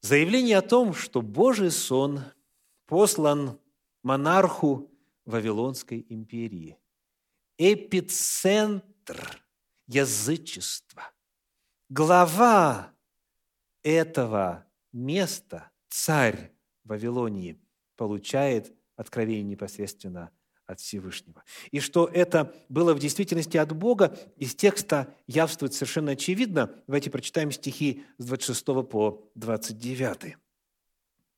заявление 0.00 0.58
о 0.58 0.62
том, 0.62 0.92
что 0.92 1.22
Божий 1.22 1.70
сон 1.70 2.22
послан 2.86 3.60
монарху 4.02 4.90
Вавилонской 5.24 6.04
империи. 6.08 6.76
Эпицентр 7.60 9.42
язычества. 9.88 11.10
Глава 11.88 12.92
этого 13.82 14.64
места, 14.92 15.68
царь 15.88 16.52
Вавилонии, 16.84 17.58
получает 17.96 18.72
откровение 18.94 19.42
непосредственно 19.42 20.30
от 20.66 20.78
Всевышнего. 20.78 21.42
И 21.72 21.80
что 21.80 22.06
это 22.06 22.54
было 22.68 22.94
в 22.94 23.00
действительности 23.00 23.56
от 23.56 23.74
Бога, 23.74 24.16
из 24.36 24.54
текста 24.54 25.12
явствует 25.26 25.74
совершенно 25.74 26.12
очевидно. 26.12 26.72
Давайте 26.86 27.10
прочитаем 27.10 27.50
стихи 27.50 28.04
с 28.18 28.24
26 28.24 28.64
по 28.88 29.28
29. 29.34 30.36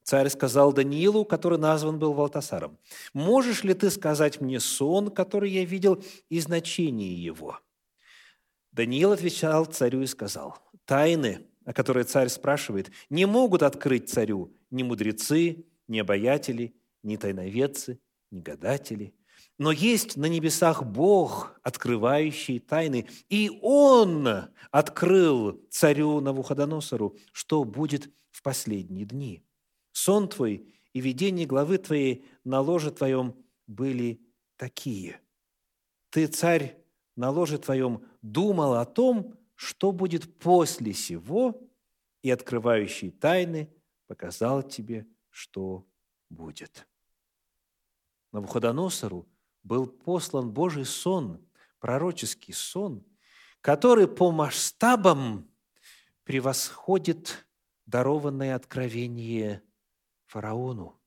Царь 0.02 0.28
сказал 0.28 0.72
Даниилу, 0.72 1.24
который 1.24 1.58
назван 1.58 1.98
был 1.98 2.12
Валтасаром, 2.12 2.78
«Можешь 3.12 3.64
ли 3.64 3.74
ты 3.74 3.90
сказать 3.90 4.40
мне 4.40 4.60
сон, 4.60 5.10
который 5.10 5.50
я 5.50 5.64
видел, 5.64 6.02
и 6.28 6.40
значение 6.40 7.12
его?» 7.12 7.58
Даниил 8.72 9.12
отвечал 9.12 9.66
царю 9.66 10.02
и 10.02 10.06
сказал, 10.06 10.58
«Тайны, 10.84 11.46
о 11.64 11.72
которые 11.72 12.04
царь 12.04 12.28
спрашивает, 12.28 12.90
не 13.10 13.26
могут 13.26 13.62
открыть 13.62 14.08
царю 14.08 14.52
ни 14.70 14.82
мудрецы, 14.82 15.66
ни 15.88 15.98
обаятели, 15.98 16.74
ни 17.02 17.16
тайноведцы, 17.16 18.00
ни 18.30 18.40
гадатели, 18.40 19.14
но 19.58 19.72
есть 19.72 20.16
на 20.16 20.26
небесах 20.26 20.84
Бог, 20.84 21.60
открывающий 21.62 22.60
тайны, 22.60 23.06
и 23.28 23.58
Он 23.62 24.48
открыл 24.70 25.60
царю 25.68 26.20
Навуходоносору, 26.20 27.16
что 27.32 27.64
будет 27.64 28.10
в 28.30 28.42
последние 28.42 29.04
дни. 29.04 29.44
Сон 29.92 30.28
твой 30.28 30.74
и 30.92 31.00
видение 31.00 31.46
главы 31.46 31.78
твоей 31.78 32.24
на 32.44 32.60
ложе 32.60 32.90
твоем 32.90 33.36
были 33.66 34.20
такие. 34.56 35.20
Ты, 36.10 36.26
царь, 36.26 36.76
на 37.16 37.30
ложе 37.30 37.58
твоем 37.58 38.04
думал 38.22 38.74
о 38.74 38.84
том, 38.84 39.36
что 39.54 39.92
будет 39.92 40.38
после 40.38 40.92
сего, 40.94 41.60
и 42.22 42.30
открывающий 42.30 43.10
тайны 43.10 43.72
показал 44.06 44.62
тебе, 44.62 45.06
что 45.30 45.86
будет. 46.28 46.86
Навуходоносору– 48.32 49.26
был 49.62 49.86
послан 49.86 50.50
Божий 50.50 50.84
сон, 50.84 51.44
пророческий 51.78 52.54
сон, 52.54 53.04
который 53.60 54.08
по 54.08 54.30
масштабам 54.30 55.48
превосходит 56.24 57.46
дарованное 57.86 58.54
откровение 58.54 59.62
фараону. 60.30 60.98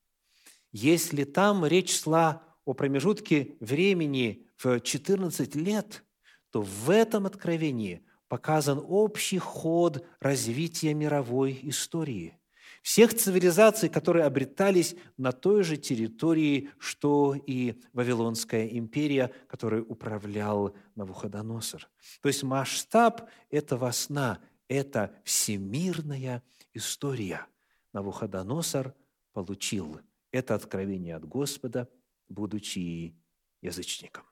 Если 0.72 1.24
там 1.24 1.66
речь 1.66 2.02
шла 2.02 2.44
о 2.66 2.74
промежутке 2.74 3.56
времени 3.60 4.48
в 4.58 4.80
14 4.80 5.56
лет, 5.56 6.04
то 6.52 6.62
в 6.62 6.90
этом 6.90 7.26
откровении 7.26 8.06
показан 8.28 8.84
общий 8.88 9.38
ход 9.40 10.06
развития 10.20 10.94
мировой 10.94 11.60
истории– 11.64 12.38
всех 12.84 13.14
цивилизаций, 13.14 13.88
которые 13.88 14.26
обретались 14.26 14.96
на 15.18 15.32
той 15.32 15.64
же 15.64 15.78
территории, 15.78 16.70
что 16.78 17.34
и 17.34 17.82
Вавилонская 17.94 18.68
империя, 18.68 19.32
которой 19.48 19.82
управлял 19.82 20.76
Навуходоносор. 20.96 21.90
То 22.22 22.28
есть 22.28 22.44
масштаб 22.44 23.30
этого 23.50 23.90
сна– 23.92 24.40
это 24.68 25.16
всемирная 25.24 26.44
история. 26.74 27.48
Навуходоносор 27.94 28.94
получил 29.34 30.00
это 30.32 30.56
откровение 30.56 31.16
от 31.16 31.26
Господа, 31.26 31.90
будучи 32.30 33.16
язычником. 33.62 34.24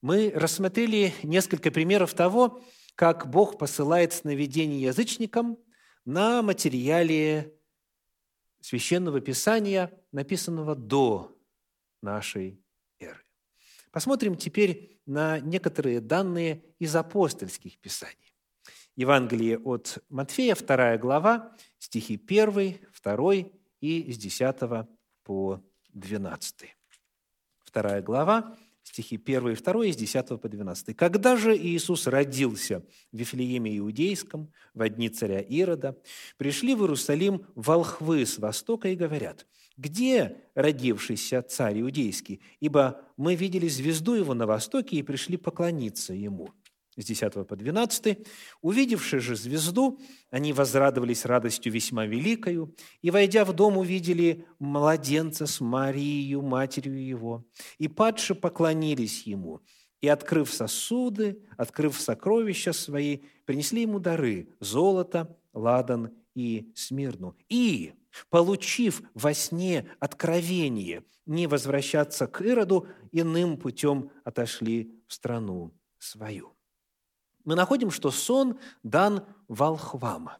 Мы 0.00 0.30
рассмотрели 0.34 1.12
несколько 1.22 1.70
примеров 1.70 2.14
того, 2.14 2.62
как 2.94 3.28
Бог 3.30 3.58
посылает 3.58 4.12
сновидение 4.12 4.82
язычникам– 4.82 5.58
на 6.08 6.40
материале 6.40 7.52
Священного 8.62 9.20
Писания, 9.20 9.92
написанного 10.10 10.74
до 10.74 11.36
нашей 12.00 12.64
эры. 12.98 13.20
Посмотрим 13.90 14.34
теперь 14.34 15.02
на 15.04 15.38
некоторые 15.38 16.00
данные 16.00 16.64
из 16.78 16.96
апостольских 16.96 17.78
писаний. 17.78 18.34
Евангелие 18.96 19.58
от 19.58 20.02
Матфея, 20.08 20.56
2 20.56 20.96
глава, 20.96 21.54
стихи 21.78 22.14
1, 22.14 22.78
2 23.16 23.34
и 23.80 24.12
с 24.12 24.18
10 24.18 24.56
по 25.24 25.62
12. 25.94 26.76
2 27.72 28.00
глава, 28.02 28.56
стихи 28.82 29.16
1 29.16 29.48
и 29.48 29.54
2, 29.54 29.86
из 29.86 29.96
10 29.96 30.40
по 30.40 30.48
12. 30.48 30.96
«Когда 30.96 31.36
же 31.36 31.56
Иисус 31.56 32.06
родился 32.06 32.84
в 33.12 33.16
Вифлееме 33.16 33.78
Иудейском, 33.78 34.52
в 34.74 34.88
дни 34.88 35.08
царя 35.08 35.40
Ирода, 35.40 35.96
пришли 36.36 36.74
в 36.74 36.82
Иерусалим 36.82 37.46
волхвы 37.54 38.26
с 38.26 38.38
востока 38.38 38.88
и 38.88 38.96
говорят, 38.96 39.46
«Где 39.76 40.44
родившийся 40.54 41.42
царь 41.42 41.80
Иудейский? 41.80 42.40
Ибо 42.60 43.00
мы 43.16 43.36
видели 43.36 43.68
звезду 43.68 44.14
его 44.14 44.34
на 44.34 44.46
востоке 44.46 44.96
и 44.96 45.02
пришли 45.02 45.36
поклониться 45.36 46.12
ему» 46.12 46.50
с 46.98 47.04
10 47.04 47.46
по 47.46 47.56
12. 47.56 48.26
«Увидевши 48.60 49.20
же 49.20 49.36
звезду, 49.36 50.00
они 50.30 50.52
возрадовались 50.52 51.24
радостью 51.24 51.72
весьма 51.72 52.06
великою, 52.06 52.74
и, 53.00 53.10
войдя 53.10 53.44
в 53.44 53.52
дом, 53.52 53.78
увидели 53.78 54.46
младенца 54.58 55.46
с 55.46 55.60
Марией, 55.60 56.34
матерью 56.36 57.04
его, 57.04 57.46
и 57.78 57.88
падши 57.88 58.34
поклонились 58.34 59.22
ему, 59.22 59.60
и, 60.00 60.08
открыв 60.08 60.52
сосуды, 60.52 61.40
открыв 61.56 61.98
сокровища 62.00 62.72
свои, 62.72 63.20
принесли 63.44 63.82
ему 63.82 64.00
дары– 64.00 64.48
золото, 64.60 65.38
ладан 65.52 66.10
и 66.34 66.72
смирну. 66.74 67.36
И, 67.48 67.94
получив 68.28 69.02
во 69.14 69.34
сне 69.34 69.88
откровение 70.00 71.04
не 71.26 71.46
возвращаться 71.46 72.26
к 72.26 72.42
Ироду, 72.42 72.88
иным 73.12 73.56
путем 73.56 74.10
отошли 74.24 75.00
в 75.06 75.14
страну 75.14 75.72
свою 75.98 76.57
мы 77.48 77.54
находим, 77.54 77.90
что 77.90 78.10
сон 78.10 78.58
дан 78.82 79.24
волхвам. 79.48 80.32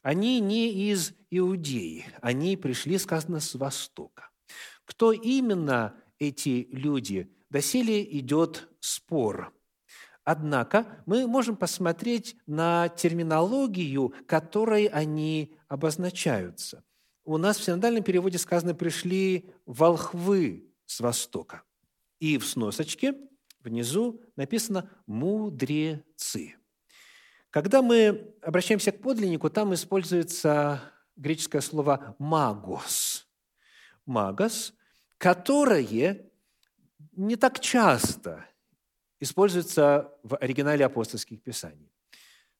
Они 0.00 0.38
не 0.38 0.90
из 0.92 1.12
Иудеи, 1.28 2.06
они 2.20 2.56
пришли, 2.56 2.98
сказано, 2.98 3.40
с 3.40 3.56
Востока. 3.56 4.30
Кто 4.84 5.10
именно 5.10 5.96
эти 6.20 6.68
люди? 6.70 7.34
Доселе 7.50 8.04
идет 8.16 8.68
спор. 8.78 9.52
Однако 10.22 11.02
мы 11.04 11.26
можем 11.26 11.56
посмотреть 11.56 12.36
на 12.46 12.88
терминологию, 12.90 14.14
которой 14.28 14.86
они 14.86 15.56
обозначаются. 15.66 16.84
У 17.24 17.38
нас 17.38 17.56
в 17.56 17.64
синодальном 17.64 18.04
переводе 18.04 18.38
сказано 18.38 18.72
«пришли 18.72 19.50
волхвы 19.66 20.72
с 20.86 21.00
востока». 21.00 21.64
И 22.20 22.38
в 22.38 22.46
сносочке 22.46 23.16
внизу 23.62 24.20
написано 24.36 24.90
«мудрецы». 25.06 26.56
Когда 27.50 27.82
мы 27.82 28.34
обращаемся 28.40 28.92
к 28.92 29.02
подлиннику, 29.02 29.50
там 29.50 29.74
используется 29.74 30.80
греческое 31.16 31.60
слово 31.60 32.16
«магос». 32.18 33.28
«Магос», 34.06 34.74
которое 35.18 36.30
не 37.12 37.36
так 37.36 37.60
часто 37.60 38.46
используется 39.20 40.12
в 40.22 40.36
оригинале 40.36 40.84
апостольских 40.84 41.42
писаний. 41.42 41.92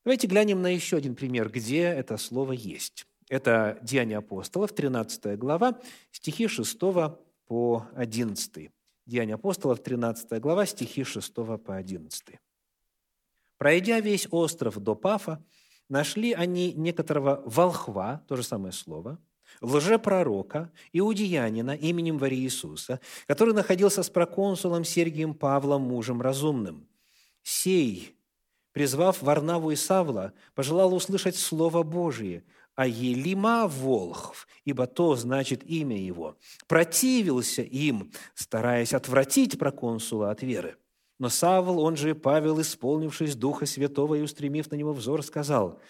Давайте 0.04 0.26
глянем 0.26 0.62
на 0.62 0.68
еще 0.68 0.96
один 0.96 1.14
пример, 1.14 1.48
где 1.48 1.82
это 1.82 2.16
слово 2.16 2.52
есть. 2.52 3.06
Это 3.28 3.78
Деяния 3.82 4.18
апостолов, 4.18 4.74
13 4.74 5.38
глава, 5.38 5.80
стихи 6.10 6.48
6 6.48 6.78
по 7.46 7.86
11. 7.94 8.70
Деяния 9.04 9.34
апостолов, 9.34 9.82
13 9.82 10.40
глава, 10.40 10.64
стихи 10.64 11.02
6 11.02 11.34
по 11.34 11.76
11. 11.76 12.38
Пройдя 13.58 14.00
весь 14.00 14.28
остров 14.30 14.78
до 14.78 14.94
Пафа, 14.94 15.44
нашли 15.88 16.32
они 16.32 16.72
некоторого 16.72 17.42
волхва, 17.44 18.24
то 18.28 18.36
же 18.36 18.44
самое 18.44 18.72
слово, 18.72 19.18
лжепророка, 19.60 20.70
иудеянина 20.92 21.72
именем 21.72 22.18
Вари 22.18 22.38
Иисуса, 22.38 23.00
который 23.26 23.54
находился 23.54 24.02
с 24.02 24.10
проконсулом 24.10 24.84
Сергием 24.84 25.34
Павлом, 25.34 25.82
мужем 25.82 26.22
разумным. 26.22 26.86
Сей, 27.42 28.16
призвав 28.72 29.20
Варнаву 29.20 29.72
и 29.72 29.76
Савла, 29.76 30.32
пожелал 30.54 30.94
услышать 30.94 31.36
Слово 31.36 31.82
Божие, 31.82 32.44
а 32.74 32.86
Елима 32.86 33.66
Волхв, 33.66 34.46
ибо 34.64 34.86
то 34.86 35.16
значит 35.16 35.62
имя 35.64 35.98
его, 35.98 36.36
противился 36.66 37.62
им, 37.62 38.12
стараясь 38.34 38.94
отвратить 38.94 39.58
проконсула 39.58 40.30
от 40.30 40.42
веры. 40.42 40.76
Но 41.18 41.28
Савл, 41.28 41.78
он 41.78 41.96
же 41.96 42.14
Павел, 42.14 42.60
исполнившись 42.60 43.36
Духа 43.36 43.66
Святого 43.66 44.16
и 44.16 44.22
устремив 44.22 44.70
на 44.70 44.74
него 44.74 44.92
взор, 44.92 45.22
сказал, 45.22 45.80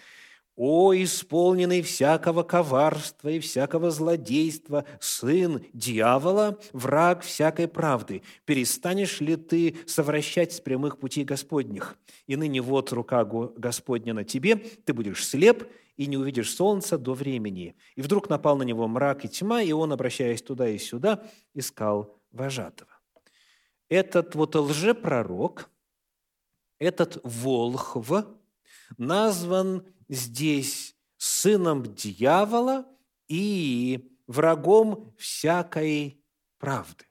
«О, 0.55 0.93
исполненный 0.95 1.81
всякого 1.81 2.43
коварства 2.43 3.31
и 3.31 3.41
всякого 3.41 3.91
злодейства, 3.91 4.85
сын 5.01 5.65
дьявола, 5.73 6.59
враг 6.73 7.23
всякой 7.23 7.69
правды, 7.69 8.23
перестанешь 8.45 9.21
ли 9.21 9.37
ты 9.37 9.77
совращать 9.87 10.53
с 10.53 10.61
прямых 10.61 10.99
путей 10.99 11.25
Господних? 11.25 11.97
И 12.27 12.37
ныне 12.37 12.61
вот 12.61 12.93
рука 12.93 13.25
Господня 13.25 14.13
на 14.13 14.25
тебе, 14.25 14.57
ты 14.57 14.93
будешь 14.93 15.27
слеп 15.27 15.67
и 15.97 16.07
не 16.07 16.19
увидишь 16.19 16.55
солнца 16.55 16.99
до 16.99 17.15
времени». 17.15 17.75
И 17.97 18.03
вдруг 18.03 18.29
напал 18.29 18.57
на 18.57 18.63
него 18.63 18.87
мрак 18.87 19.25
и 19.25 19.29
тьма, 19.29 19.63
и 19.63 19.73
он, 19.73 19.93
обращаясь 19.93 20.43
туда 20.43 20.69
и 20.69 20.79
сюда, 20.79 21.25
искал 21.55 22.19
вожатого 22.31 22.93
этот 23.93 24.35
вот 24.35 24.57
лжепророк, 24.57 25.69
этот 26.79 27.21
Волхв 27.25 28.11
назван 28.97 29.85
здесь 30.13 30.95
сыном 31.17 31.95
дьявола 31.95 32.87
и 33.29 34.13
врагом 34.27 35.15
всякой 35.19 36.23
правды. 36.59 37.07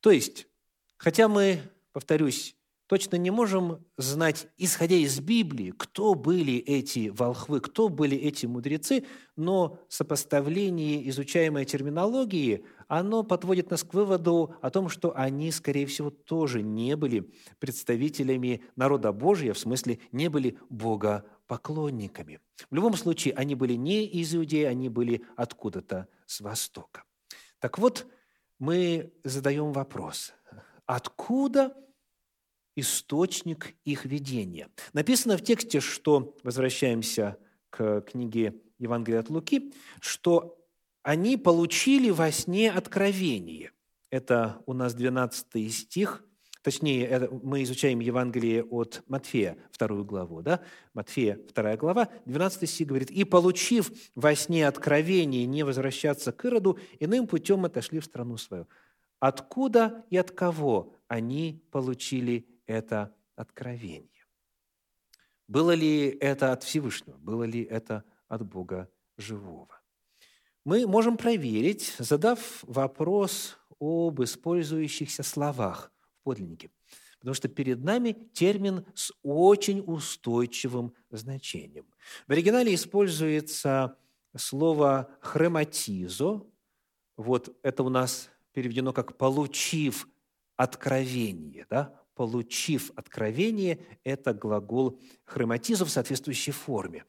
То 0.00 0.10
есть, 0.10 0.48
хотя 0.96 1.28
мы, 1.28 1.60
повторюсь, 1.92 2.56
точно 2.88 3.16
не 3.16 3.30
можем 3.30 3.84
знать, 3.96 4.48
исходя 4.56 4.96
из 4.96 5.20
Библии, 5.20 5.72
кто 5.76 6.14
были 6.14 6.54
эти 6.54 7.10
волхвы, 7.10 7.60
кто 7.60 7.88
были 7.88 8.16
эти 8.16 8.46
мудрецы, 8.46 9.04
но 9.36 9.78
сопоставление 9.88 11.08
изучаемой 11.10 11.66
терминологии, 11.66 12.64
оно 12.88 13.22
подводит 13.22 13.70
нас 13.70 13.84
к 13.84 13.94
выводу 13.94 14.56
о 14.62 14.70
том, 14.70 14.88
что 14.88 15.16
они, 15.16 15.52
скорее 15.52 15.86
всего, 15.86 16.10
тоже 16.10 16.62
не 16.62 16.96
были 16.96 17.30
представителями 17.60 18.62
народа 18.74 19.12
Божия, 19.12 19.52
в 19.52 19.58
смысле, 19.58 20.00
не 20.10 20.28
были 20.28 20.58
богопоклонниками. 21.48 22.40
В 22.70 22.74
любом 22.74 22.94
случае, 22.94 23.34
они 23.34 23.54
были 23.54 23.74
не 23.74 24.04
из 24.06 24.34
Иудеи, 24.34 24.64
они 24.64 24.88
были 24.88 25.24
откуда-то 25.36 26.08
с 26.26 26.40
Востока. 26.40 27.04
Так 27.58 27.78
вот, 27.78 28.06
мы 28.58 29.12
задаем 29.24 29.72
вопрос, 29.72 30.34
откуда– 30.86 31.74
источник 32.76 33.74
их 33.84 34.04
видения. 34.04 34.68
Написано 34.92 35.36
в 35.36 35.42
тексте, 35.42 35.80
что, 35.80 36.36
возвращаемся 36.44 37.36
к 37.70 38.02
книге 38.02 38.54
Евангелия 38.78 39.18
от 39.18 39.30
Луки, 39.30 39.72
что 40.00 40.64
они 41.02 41.36
получили 41.36 42.10
во 42.10 42.30
сне 42.30 42.70
откровение. 42.70 43.72
Это 44.10 44.62
у 44.66 44.74
нас 44.74 44.94
12 44.94 45.74
стих, 45.74 46.24
точнее, 46.68 47.30
мы 47.42 47.62
изучаем 47.62 48.00
Евангелие 48.00 48.62
от 48.62 49.02
Матфея, 49.08 49.56
вторую 49.70 50.04
главу, 50.04 50.42
да? 50.42 50.60
Матфея, 50.92 51.40
вторая 51.48 51.78
глава, 51.78 52.10
12 52.26 52.68
стих 52.68 52.88
говорит, 52.88 53.10
«И, 53.10 53.24
получив 53.24 53.90
во 54.14 54.34
сне 54.34 54.68
откровение 54.68 55.46
не 55.46 55.62
возвращаться 55.62 56.30
к 56.30 56.44
Ироду, 56.44 56.78
иным 57.00 57.26
путем 57.26 57.64
отошли 57.64 58.00
в 58.00 58.04
страну 58.04 58.36
свою». 58.36 58.68
Откуда 59.18 60.04
и 60.10 60.18
от 60.18 60.30
кого 60.30 60.94
они 61.08 61.64
получили 61.70 62.46
это 62.66 63.14
откровение. 63.34 64.26
Было 65.46 65.70
ли 65.70 66.08
это 66.20 66.52
от 66.52 66.64
Всевышнего? 66.64 67.16
Было 67.16 67.44
ли 67.44 67.62
это 67.62 68.04
от 68.28 68.46
Бога 68.46 68.90
живого? 69.16 69.80
Мы 70.66 70.86
можем 70.86 71.16
проверить, 71.16 71.94
задав 71.98 72.62
вопрос 72.64 73.56
об 73.80 74.22
использующихся 74.22 75.22
словах 75.22 75.90
в 76.28 76.34
подлиннике. 76.34 76.70
Потому 77.18 77.34
что 77.34 77.48
перед 77.48 77.82
нами 77.82 78.12
термин 78.32 78.84
с 78.94 79.12
очень 79.22 79.82
устойчивым 79.86 80.94
значением. 81.10 81.86
В 82.26 82.32
оригинале 82.32 82.74
используется 82.74 83.96
слово 84.36 85.08
«хрематизо». 85.20 86.42
Вот 87.16 87.56
это 87.62 87.82
у 87.82 87.88
нас 87.88 88.30
переведено 88.52 88.92
как 88.92 89.16
«получив 89.16 90.06
откровение», 90.56 91.66
да? 91.68 91.94
получив 92.14 92.90
откровение, 92.96 93.78
это 94.02 94.34
глагол 94.34 95.00
хроматизм 95.24 95.84
в 95.84 95.90
соответствующей 95.90 96.50
форме. 96.50 97.04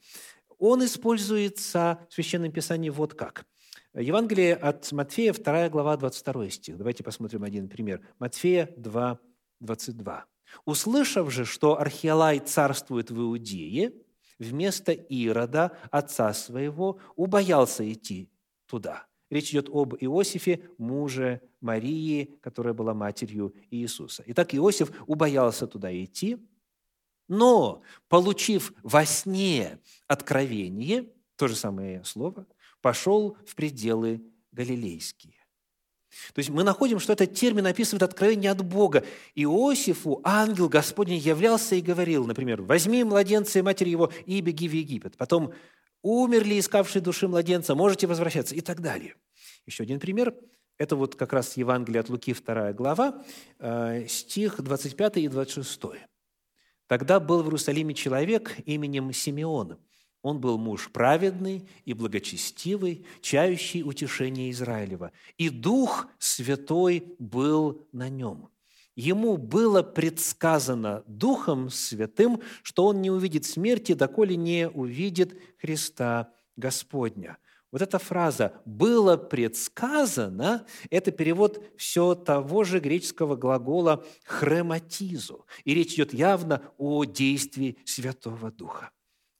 Он 0.60 0.86
используется 0.86 2.06
в 2.10 2.14
Священном 2.14 2.52
Писании 2.52 2.90
вот 2.90 3.16
как. 3.16 3.46
Евангелие 3.96 4.56
от 4.56 4.92
Матфея, 4.92 5.34
2 5.34 5.70
глава, 5.70 5.98
22 5.98 6.50
стих. 6.52 6.78
Давайте 6.78 7.04
посмотрим 7.04 7.44
один 7.44 7.68
пример. 7.68 8.02
Матфея 8.20 8.72
2, 8.78 9.20
22. 9.60 10.26
«Услышав 10.66 11.32
же, 11.32 11.46
что 11.46 11.80
Архиалай 11.80 12.40
царствует 12.40 13.10
в 13.10 13.20
Иудее, 13.20 13.94
вместо 14.38 14.92
Ирода, 14.92 15.78
отца 15.92 16.34
своего, 16.34 17.00
убоялся 17.16 17.92
идти 17.92 18.30
туда». 18.68 19.08
Речь 19.32 19.52
идет 19.52 19.70
об 19.70 19.96
Иосифе, 19.96 20.70
муже 20.78 21.42
Марии, 21.62 22.38
которая 22.42 22.74
была 22.74 22.94
матерью 22.94 23.54
Иисуса. 23.70 24.24
Итак, 24.28 24.56
Иосиф 24.56 24.92
убоялся 25.08 25.68
туда 25.68 25.92
идти, 25.92 26.38
но, 27.28 27.84
получив 28.08 28.74
во 28.82 29.06
сне 29.06 29.80
откровение, 30.08 31.12
то 31.36 31.48
же 31.48 31.56
самое 31.56 32.04
слово, 32.04 32.48
пошел 32.82 33.38
в 33.46 33.56
пределы 33.56 34.22
галилейские. 34.52 35.36
То 36.34 36.40
есть 36.40 36.50
мы 36.50 36.64
находим, 36.64 37.00
что 37.00 37.14
этот 37.14 37.34
термин 37.36 37.68
описывает 37.68 38.04
откровение 38.04 38.52
от 38.52 38.66
Бога. 38.66 39.06
Иосифу 39.36 40.22
ангел 40.24 40.68
Господень 40.68 41.20
являлся 41.20 41.76
и 41.76 41.82
говорил, 41.82 42.26
например, 42.26 42.62
«Возьми 42.62 43.04
младенца 43.04 43.60
и 43.60 43.62
матери 43.62 43.90
его 43.90 44.12
и 44.26 44.42
беги 44.42 44.68
в 44.68 44.74
Египет». 44.74 45.18
Потом 45.18 45.54
умерли 46.02 46.60
искавшие 46.60 47.02
души 47.02 47.28
младенца, 47.28 47.76
можете 47.76 48.08
возвращаться 48.08 48.56
и 48.56 48.62
так 48.62 48.82
далее. 48.82 49.16
Еще 49.66 49.84
один 49.84 50.00
пример– 50.00 50.34
это 50.78 50.96
вот 50.96 51.16
как 51.16 51.34
раз 51.34 51.58
Евангелие 51.58 52.00
от 52.00 52.10
Луки, 52.10 52.34
2 52.34 52.74
глава, 52.74 53.24
э, 53.60 54.08
стих 54.08 54.62
25 54.62 55.18
и 55.18 55.28
26. 55.28 55.82
«Тогда 56.88 57.20
был 57.20 57.44
в 57.44 57.48
Иерусалиме 57.48 57.94
человек 57.94 58.56
именем 58.66 59.14
Симеон. 59.14 59.78
Он 60.22 60.40
был 60.40 60.58
муж 60.58 60.90
праведный 60.92 61.68
и 61.86 61.94
благочестивый, 61.94 63.06
чающий 63.22 63.84
утешение 63.84 64.52
Израилева. 64.52 65.12
И 65.38 65.50
Дух 65.50 66.08
Святой 66.20 67.16
был 67.20 67.88
на 67.94 68.10
нем. 68.10 68.50
Ему 68.96 69.38
было 69.38 69.82
предсказано 69.82 71.04
Духом 71.08 71.70
Святым, 71.70 72.42
что 72.64 72.86
он 72.86 73.02
не 73.02 73.10
увидит 73.10 73.46
смерти, 73.46 73.94
доколе 73.94 74.36
не 74.36 74.68
увидит 74.68 75.40
Христа 75.62 76.34
Господня. 76.58 77.38
Вот 77.72 77.82
эта 77.82 77.98
фраза 77.98 78.60
«было 78.66 79.16
предсказано»– 79.16 80.66
это 80.90 81.12
перевод 81.12 81.64
все 81.78 82.16
того 82.16 82.64
же 82.64 82.80
греческого 82.80 83.36
глагола 83.36 84.04
«хрематизу». 84.26 85.46
И 85.64 85.76
речь 85.76 85.94
идет 85.94 86.14
явно 86.14 86.64
о 86.78 87.06
действии 87.06 87.78
Святого 87.86 88.52
Духа. 88.52 88.92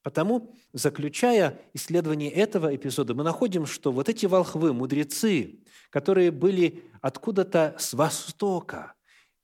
Потому, 0.02 0.56
заключая 0.72 1.60
исследование 1.74 2.32
этого 2.32 2.74
эпизода, 2.76 3.14
мы 3.14 3.24
находим, 3.24 3.66
что 3.66 3.92
вот 3.92 4.08
эти 4.08 4.26
волхвы, 4.26 4.74
мудрецы, 4.74 5.60
которые 5.90 6.32
были 6.32 6.84
откуда-то 7.02 7.76
с 7.78 7.94
востока, 7.94 8.94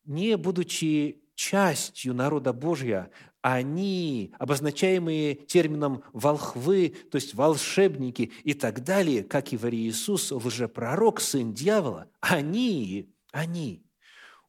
не 0.05 0.37
будучи 0.37 1.23
частью 1.35 2.13
народа 2.13 2.53
Божья, 2.53 3.11
они, 3.41 4.33
обозначаемые 4.39 5.35
термином 5.35 6.03
«волхвы», 6.13 6.95
то 7.11 7.17
есть 7.17 7.35
волшебники 7.35 8.31
и 8.43 8.53
так 8.53 8.83
далее, 8.83 9.23
как 9.23 9.53
и 9.53 9.57
в 9.57 9.69
Иисус, 9.69 10.31
лжепророк, 10.31 11.21
сын 11.21 11.53
дьявола, 11.53 12.09
они, 12.21 13.13
они, 13.31 13.85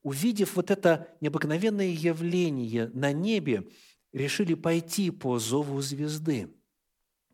увидев 0.02 0.56
вот 0.56 0.70
это 0.70 1.08
необыкновенное 1.20 1.88
явление 1.88 2.90
на 2.94 3.12
небе, 3.12 3.68
решили 4.16 4.54
пойти 4.54 5.10
по 5.10 5.38
зову 5.38 5.80
звезды. 5.82 6.48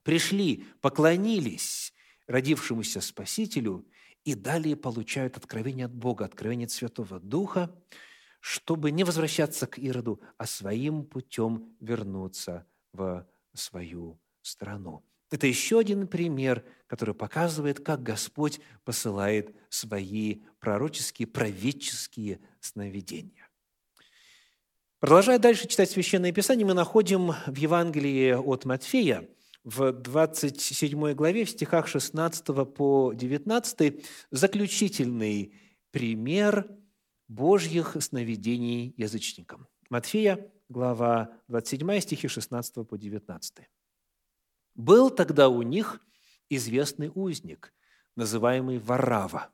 Пришли, 0.03 0.65
поклонились 0.81 1.93
родившемуся 2.27 3.01
Спасителю 3.01 3.87
и 4.25 4.35
далее 4.35 4.75
получают 4.75 5.37
откровение 5.37 5.87
от 5.87 5.95
Бога, 5.95 6.25
откровение 6.25 6.67
от 6.67 6.73
Святого 6.73 7.21
Духа, 7.21 7.73
чтобы 8.41 8.91
не 8.91 9.05
возвращаться 9.05 9.69
к 9.69 9.79
Ироду, 9.79 10.21
а 10.39 10.47
своим 10.47 11.05
путем 11.05 11.77
вернуться 11.81 12.67
в 12.93 13.29
свою 13.55 14.21
страну. 14.41 15.05
Это 15.31 15.47
еще 15.47 15.79
один 15.79 16.09
пример, 16.09 16.65
который 16.89 17.15
показывает, 17.15 17.79
как 17.79 18.03
Господь 18.03 18.61
посылает 18.85 19.55
свои 19.69 20.43
пророческие, 20.59 21.29
праведческие 21.29 22.41
сновидения. 22.61 23.49
Продолжая 25.03 25.41
дальше 25.41 25.67
читать 25.67 25.91
Священное 25.91 26.31
Писание, 26.31 26.65
мы 26.65 26.75
находим 26.75 27.33
в 27.49 27.57
Евангелии 27.57 28.35
от 28.35 28.65
Матфея, 28.65 29.29
в 29.65 29.91
27 29.91 31.15
главе, 31.15 31.45
в 31.45 31.51
стихах 31.51 31.89
16 31.89 32.45
по 32.73 33.13
19, 33.13 34.07
заключительный 34.31 35.55
пример 35.91 36.69
Божьих 37.27 37.97
сновидений 37.99 38.95
язычникам. 38.97 39.67
Матфея, 39.91 40.49
глава 40.69 41.37
27, 41.49 41.99
стихи 41.99 42.29
16 42.29 42.87
по 42.87 42.97
19. 42.97 43.69
«Был 44.77 45.11
тогда 45.11 45.49
у 45.49 45.63
них 45.63 46.01
известный 46.49 47.11
узник, 47.13 47.75
называемый 48.15 48.79
Варава. 48.79 49.51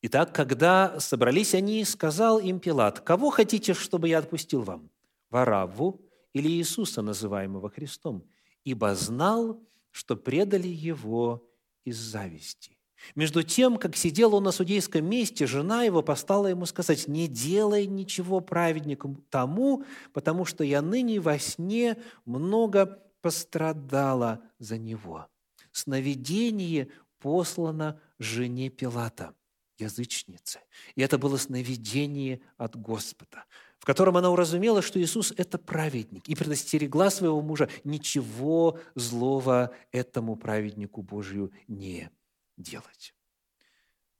Итак, 0.00 0.32
когда 0.32 1.00
собрались 1.00 1.54
они, 1.54 1.84
сказал 1.84 2.38
им 2.38 2.60
Пилат, 2.60 3.00
«Кого 3.00 3.30
хотите, 3.30 3.74
чтобы 3.74 4.08
я 4.08 4.18
отпустил 4.18 4.62
вам, 4.62 4.90
Варавву 5.30 6.00
или 6.32 6.48
Иисуса, 6.48 7.02
называемого 7.02 7.68
Христом? 7.68 8.24
Ибо 8.64 8.94
знал, 8.94 9.60
что 9.90 10.16
предали 10.16 10.68
его 10.68 11.48
из 11.84 11.96
зависти». 11.96 12.78
Между 13.14 13.42
тем, 13.42 13.76
как 13.76 13.96
сидел 13.96 14.34
он 14.34 14.44
на 14.44 14.52
судейском 14.52 15.04
месте, 15.04 15.46
жена 15.46 15.84
его 15.84 16.02
постала 16.02 16.48
ему 16.48 16.66
сказать, 16.66 17.08
«Не 17.08 17.26
делай 17.28 17.86
ничего 17.86 18.40
праведникам 18.40 19.16
тому, 19.30 19.84
потому 20.12 20.44
что 20.44 20.64
я 20.64 20.82
ныне 20.82 21.20
во 21.20 21.38
сне 21.38 21.96
много 22.24 23.02
пострадала 23.20 24.42
за 24.58 24.78
него». 24.78 25.26
Сновидение 25.72 26.88
послано 27.20 28.00
жене 28.18 28.68
Пилата, 28.68 29.34
язычнице. 29.78 30.60
И 30.94 31.02
это 31.02 31.18
было 31.18 31.36
сновидение 31.36 32.40
от 32.56 32.76
Господа, 32.76 33.44
в 33.78 33.84
котором 33.84 34.16
она 34.16 34.30
уразумела, 34.30 34.82
что 34.82 35.00
Иисус– 35.00 35.32
это 35.36 35.58
праведник, 35.58 36.28
и 36.28 36.34
предостерегла 36.34 37.10
своего 37.10 37.40
мужа 37.40 37.68
ничего 37.84 38.78
злого 38.94 39.74
этому 39.92 40.36
праведнику 40.36 41.02
Божию 41.02 41.52
не 41.66 42.10
делать. 42.56 43.14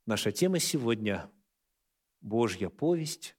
Наша 0.07 0.33
тема 0.33 0.59
сегодня– 0.59 1.31
Божья 2.21 2.69
повесть, 2.69 3.37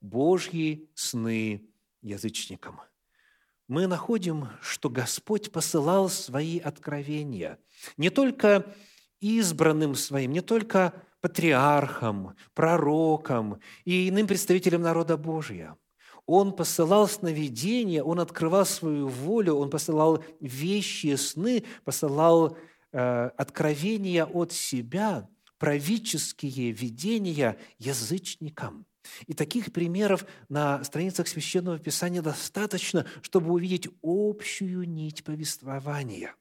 Божьи 0.00 0.88
сны 0.94 1.68
язычникам. 2.00 2.80
Мы 3.68 3.86
находим, 3.86 4.48
что 4.62 4.88
Господь 4.88 5.52
посылал 5.52 6.08
свои 6.08 6.58
откровения 6.58 7.58
не 7.96 8.10
только 8.10 8.74
избранным 9.20 9.94
своим, 9.94 10.32
не 10.32 10.40
только 10.40 11.04
патриархам, 11.20 12.34
пророкам 12.54 13.60
и 13.84 14.08
иным 14.08 14.26
представителям 14.26 14.82
народа 14.82 15.16
Божия. 15.16 15.76
Он 16.26 16.52
посылал 16.52 17.08
сновидения, 17.08 18.02
он 18.02 18.20
открывал 18.20 18.64
свою 18.64 19.08
волю, 19.08 19.54
он 19.54 19.70
посылал 19.70 20.22
вещи, 20.40 21.16
сны, 21.16 21.64
посылал 21.84 22.56
Э, 22.92 23.30
откровения 23.36 24.24
от 24.24 24.50
себя, 24.52 25.28
правительские 25.58 26.72
видения 26.72 27.56
язычникам. 27.78 28.84
И 29.28 29.32
таких 29.32 29.72
примеров 29.72 30.26
на 30.48 30.82
страницах 30.82 31.28
Священного 31.28 31.78
Писания 31.78 32.20
достаточно, 32.20 33.06
чтобы 33.22 33.52
увидеть 33.52 33.88
общую 34.02 34.88
нить 34.88 35.22
повествования. 35.22 36.34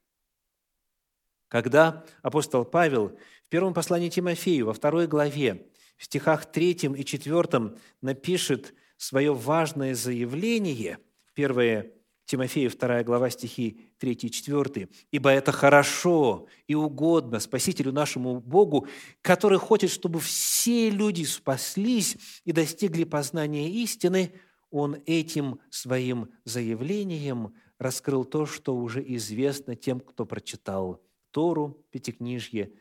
Когда 1.50 2.06
апостол 2.22 2.64
Павел 2.64 3.10
в 3.46 3.50
первом 3.50 3.74
послании 3.74 4.10
Тимофею, 4.10 4.68
во 4.68 4.74
второй 4.74 5.08
главе, 5.08 5.68
в 5.98 6.06
стихах 6.06 6.50
3 6.50 6.72
и 6.96 7.04
4 7.04 7.76
напишет 8.02 8.74
свое 8.98 9.34
важное 9.34 9.96
заявление, 9.96 11.00
первое 11.34 11.92
Тимофею 12.26 12.70
2 12.70 13.04
глава 13.04 13.32
стихи 13.32 13.82
3 13.98 14.12
и 14.12 14.30
4. 14.30 14.88
«Ибо 15.10 15.32
это 15.32 15.52
хорошо 15.52 16.48
и 16.68 16.76
угодно 16.76 17.40
Спасителю 17.40 17.92
нашему 17.92 18.40
Богу, 18.40 18.88
который 19.24 19.58
хочет, 19.58 19.90
чтобы 19.90 20.20
все 20.20 20.92
люди 20.92 21.24
спаслись 21.24 22.16
и 22.46 22.52
достигли 22.52 23.06
познания 23.06 23.72
истины, 23.72 24.34
Он 24.70 24.98
этим 25.08 25.60
своим 25.72 26.30
заявлением 26.44 27.56
раскрыл 27.80 28.24
то, 28.24 28.46
что 28.46 28.76
уже 28.76 29.04
известно 29.04 29.76
тем, 29.76 30.00
кто 30.00 30.28
прочитал 30.28 31.02
Тору, 31.32 31.86
Пятикнижье, 31.92 32.72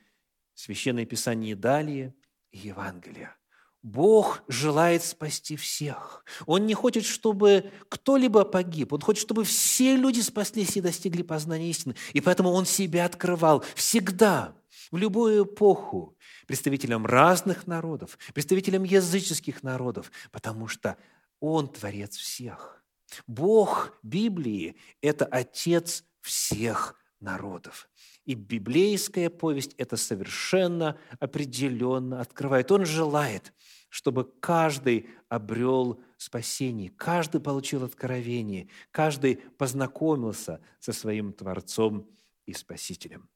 Священное 0.54 1.06
Писание 1.06 1.54
далее 1.54 2.14
и 2.50 2.58
Евангелие. 2.58 3.34
Бог 3.82 4.42
желает 4.48 5.04
спасти 5.04 5.56
всех. 5.56 6.24
Он 6.46 6.66
не 6.66 6.74
хочет, 6.74 7.04
чтобы 7.04 7.70
кто-либо 7.88 8.44
погиб. 8.44 8.92
Он 8.92 9.00
хочет, 9.00 9.22
чтобы 9.22 9.44
все 9.44 9.96
люди 9.96 10.20
спаслись 10.20 10.76
и 10.76 10.80
достигли 10.80 11.22
познания 11.22 11.70
истины. 11.70 11.94
И 12.12 12.20
поэтому 12.20 12.50
Он 12.50 12.66
себя 12.66 13.04
открывал 13.04 13.64
всегда, 13.76 14.54
в 14.90 14.96
любую 14.96 15.44
эпоху, 15.44 16.16
представителям 16.46 17.06
разных 17.06 17.66
народов, 17.66 18.18
представителям 18.34 18.84
языческих 18.84 19.62
народов, 19.62 20.10
потому 20.32 20.66
что 20.66 20.96
Он 21.40 21.68
Творец 21.68 22.16
всех. 22.16 22.82
Бог 23.26 23.98
Библии– 24.02 24.76
это 25.02 25.24
Отец 25.24 26.04
всех 26.20 26.94
народов. 27.20 27.88
И 28.28 28.34
библейская 28.34 29.30
повесть 29.30 29.72
это 29.78 29.96
совершенно 29.96 30.98
определенно 31.18 32.20
открывает. 32.20 32.70
Он 32.70 32.84
желает, 32.84 33.54
чтобы 33.88 34.30
каждый 34.40 35.08
обрел 35.30 35.98
спасение, 36.18 36.90
каждый 36.90 37.40
получил 37.40 37.84
откровение, 37.84 38.68
каждый 38.90 39.36
познакомился 39.36 40.60
со 40.78 40.92
своим 40.92 41.32
Творцом 41.32 42.06
и 42.44 42.52
Спасителем. 42.52 43.30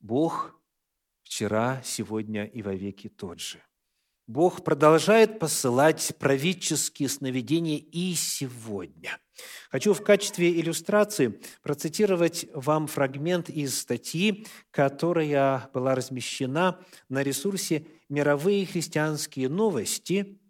Бог 0.00 0.60
вчера, 1.22 1.80
сегодня 1.82 2.44
и 2.44 2.60
вовеки 2.60 3.08
тот 3.08 3.40
же. 3.40 3.62
Бог 4.30 4.62
продолжает 4.62 5.40
посылать 5.40 6.14
правительские 6.20 7.08
сновидения 7.08 7.78
и 7.78 8.14
сегодня. 8.14 9.18
Хочу 9.70 9.92
в 9.92 10.04
качестве 10.04 10.60
иллюстрации 10.60 11.40
процитировать 11.62 12.46
вам 12.54 12.86
фрагмент 12.86 13.50
из 13.50 13.76
статьи, 13.76 14.46
которая 14.70 15.68
была 15.74 15.96
размещена 15.96 16.78
на 17.08 17.24
ресурсе 17.24 17.88
«Мировые 18.08 18.66
христианские 18.66 19.48
новости» 19.48 20.40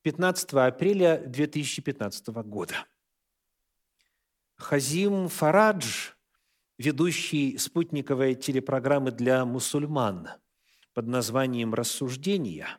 15 0.00 0.54
апреля 0.54 1.18
2015 1.18 2.28
года. 2.28 2.86
Хазим 4.54 5.28
Фарадж, 5.28 6.12
ведущий 6.78 7.58
спутниковой 7.58 8.36
телепрограммы 8.36 9.10
для 9.10 9.44
мусульман 9.44 10.30
под 10.94 11.06
названием 11.08 11.74
«Рассуждения», 11.74 12.78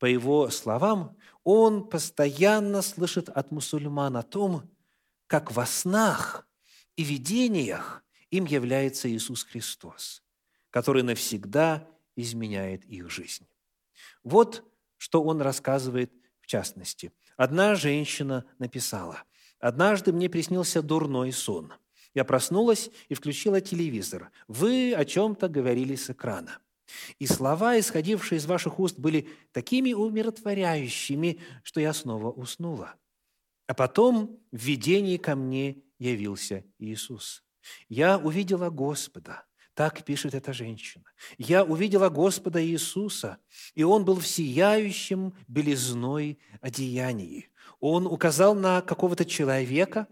по 0.00 0.06
его 0.06 0.48
словам, 0.48 1.14
он 1.44 1.86
постоянно 1.86 2.80
слышит 2.80 3.28
от 3.28 3.52
мусульман 3.52 4.16
о 4.16 4.22
том, 4.22 4.68
как 5.26 5.52
во 5.52 5.66
снах 5.66 6.48
и 6.96 7.04
видениях 7.04 8.02
Им 8.30 8.46
является 8.46 9.10
Иисус 9.10 9.44
Христос, 9.44 10.22
который 10.70 11.02
навсегда 11.02 11.86
изменяет 12.16 12.84
их 12.86 13.10
жизнь. 13.10 13.46
Вот 14.24 14.64
что 14.96 15.22
он 15.22 15.42
рассказывает 15.42 16.12
в 16.40 16.46
частности. 16.46 17.12
Одна 17.36 17.74
женщина 17.74 18.46
написала, 18.58 19.24
«Однажды 19.58 20.12
мне 20.12 20.30
приснился 20.30 20.80
дурной 20.82 21.32
сон. 21.32 21.74
Я 22.14 22.24
проснулась 22.24 22.90
и 23.08 23.14
включила 23.14 23.60
телевизор. 23.60 24.30
Вы 24.48 24.94
о 24.94 25.04
чем-то 25.04 25.48
говорили 25.48 25.94
с 25.94 26.08
экрана. 26.08 26.58
И 27.18 27.26
слова, 27.26 27.78
исходившие 27.78 28.38
из 28.38 28.46
ваших 28.46 28.78
уст, 28.78 28.98
были 28.98 29.28
такими 29.52 29.92
умиротворяющими, 29.92 31.40
что 31.62 31.80
я 31.80 31.92
снова 31.92 32.30
уснула. 32.30 32.94
А 33.66 33.74
потом 33.74 34.40
в 34.50 34.58
видении 34.58 35.16
ко 35.16 35.36
мне 35.36 35.82
явился 35.98 36.64
Иисус. 36.78 37.44
Я 37.88 38.18
увидела 38.18 38.70
Господа. 38.70 39.44
Так 39.74 40.04
пишет 40.04 40.34
эта 40.34 40.52
женщина. 40.52 41.04
Я 41.38 41.64
увидела 41.64 42.08
Господа 42.08 42.64
Иисуса, 42.64 43.38
и 43.74 43.82
Он 43.82 44.04
был 44.04 44.16
в 44.16 44.26
сияющем 44.26 45.32
белизной 45.48 46.38
одеянии. 46.60 47.50
Он 47.78 48.06
указал 48.06 48.54
на 48.54 48.82
какого-то 48.82 49.24
человека, 49.24 50.06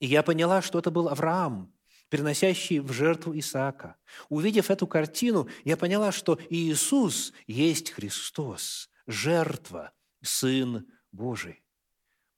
и 0.00 0.06
я 0.06 0.22
поняла, 0.22 0.60
что 0.60 0.78
это 0.78 0.90
был 0.90 1.08
Авраам, 1.08 1.73
приносящий 2.08 2.80
в 2.80 2.92
жертву 2.92 3.36
Исаака. 3.38 3.96
Увидев 4.28 4.70
эту 4.70 4.86
картину, 4.86 5.48
я 5.64 5.76
поняла, 5.76 6.12
что 6.12 6.38
Иисус 6.50 7.32
есть 7.46 7.90
Христос, 7.90 8.90
жертва, 9.06 9.92
Сын 10.22 10.86
Божий. 11.12 11.62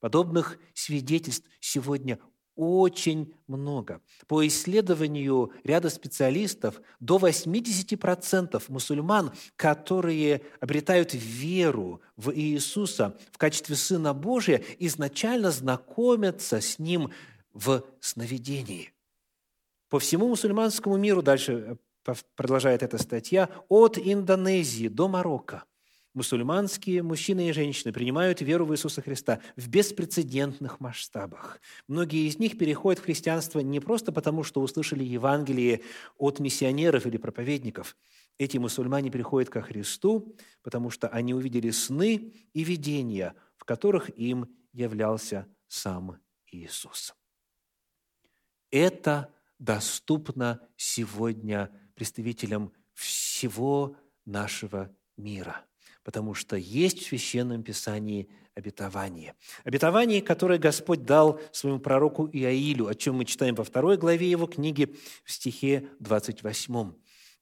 Подобных 0.00 0.58
свидетельств 0.74 1.48
сегодня 1.60 2.18
очень 2.56 3.34
много. 3.46 4.00
По 4.26 4.46
исследованию 4.46 5.52
ряда 5.62 5.90
специалистов, 5.90 6.80
до 7.00 7.18
80% 7.18 8.62
мусульман, 8.68 9.32
которые 9.56 10.42
обретают 10.60 11.12
веру 11.12 12.00
в 12.16 12.34
Иисуса 12.34 13.18
в 13.30 13.38
качестве 13.38 13.76
Сына 13.76 14.14
Божия, 14.14 14.62
изначально 14.78 15.50
знакомятся 15.50 16.60
с 16.60 16.78
Ним 16.78 17.12
в 17.52 17.84
сновидении. 18.00 18.95
По 19.88 19.98
всему 19.98 20.28
мусульманскому 20.28 20.96
миру, 20.96 21.22
дальше 21.22 21.78
э, 22.04 22.14
продолжает 22.34 22.82
эта 22.82 22.98
статья, 22.98 23.48
от 23.68 23.98
Индонезии 23.98 24.88
до 24.88 25.08
Марокко– 25.08 25.64
мусульманские 26.16 27.02
мужчины 27.02 27.50
и 27.50 27.52
женщины 27.52 27.92
принимают 27.92 28.40
веру 28.40 28.64
в 28.64 28.72
Иисуса 28.72 29.02
Христа 29.02 29.40
в 29.54 29.68
беспрецедентных 29.68 30.80
масштабах. 30.80 31.60
Многие 31.88 32.26
из 32.26 32.38
них 32.38 32.56
переходят 32.56 33.00
в 33.00 33.04
христианство 33.04 33.60
не 33.60 33.80
просто 33.80 34.12
потому, 34.12 34.42
что 34.42 34.62
услышали 34.62 35.04
Евангелие 35.04 35.82
от 36.16 36.40
миссионеров 36.40 37.06
или 37.06 37.18
проповедников. 37.18 37.96
Эти 38.38 38.56
мусульмане 38.56 39.10
приходят 39.10 39.50
ко 39.50 39.60
Христу, 39.60 40.34
потому 40.62 40.88
что 40.88 41.06
они 41.08 41.34
увидели 41.34 41.70
сны 41.70 42.32
и 42.54 42.64
видения, 42.64 43.34
в 43.58 43.66
которых 43.66 44.08
им 44.18 44.48
являлся 44.72 45.46
сам 45.68 46.18
Иисус. 46.50 47.14
Это 48.70 49.34
доступно 49.58 50.60
сегодня 50.76 51.70
представителям 51.94 52.72
всего 52.94 53.96
нашего 54.24 54.94
мира– 55.16 55.64
потому 56.06 56.34
что 56.34 56.54
есть 56.54 57.00
в 57.00 57.06
Священном 57.08 57.64
Писании 57.64 58.28
обетование. 58.54 59.34
Обетование, 59.64 60.22
которое 60.22 60.56
Господь 60.56 61.04
дал 61.04 61.40
своему 61.50 61.80
пророку 61.80 62.30
Иаилю, 62.32 62.86
о 62.86 62.94
чем 62.94 63.16
мы 63.16 63.24
читаем 63.24 63.56
во 63.56 63.64
второй 63.64 63.96
главе 63.96 64.30
его 64.30 64.46
книги 64.46 64.96
в 65.24 65.32
стихе 65.32 65.88
28. 65.98 66.92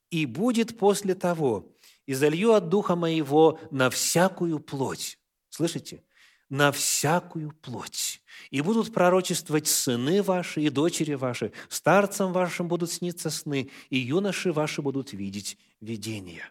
«И 0.09 0.25
будет 0.25 0.79
после 0.79 1.15
того, 1.15 1.77
и 2.07 2.15
залью 2.15 2.55
от 2.55 2.71
Духа 2.71 2.97
Моего 2.97 3.61
на 3.71 3.91
всякую 3.91 4.61
плоть». 4.61 5.19
Слышите? 5.51 6.03
на 6.49 6.73
всякую 6.73 7.53
плоть. 7.53 8.23
И 8.51 8.61
будут 8.61 8.93
пророчествовать 8.93 9.67
сыны 9.67 10.23
ваши 10.23 10.63
и 10.63 10.71
дочери 10.71 11.15
ваши, 11.15 11.53
старцам 11.69 12.33
вашим 12.33 12.69
будут 12.69 12.91
сниться 12.91 13.31
сны, 13.31 13.71
и 13.91 13.99
юноши 13.99 14.53
ваши 14.53 14.83
будут 14.83 15.13
видеть 15.13 15.59
видения. 15.81 16.51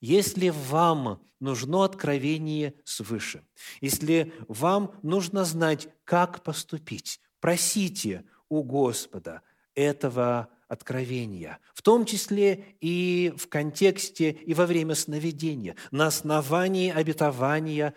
Если 0.00 0.50
вам 0.50 1.20
нужно 1.40 1.84
откровение 1.84 2.74
свыше, 2.84 3.44
если 3.80 4.32
вам 4.46 4.94
нужно 5.02 5.44
знать, 5.44 5.88
как 6.04 6.42
поступить, 6.42 7.20
просите 7.40 8.24
у 8.48 8.62
Господа 8.62 9.42
этого 9.74 10.48
откровения, 10.68 11.58
в 11.74 11.82
том 11.82 12.04
числе 12.04 12.76
и 12.80 13.32
в 13.36 13.48
контексте 13.48 14.30
и 14.30 14.54
во 14.54 14.66
время 14.66 14.94
сновидения, 14.94 15.76
на 15.90 16.06
основании 16.06 16.90
обетования, 16.90 17.94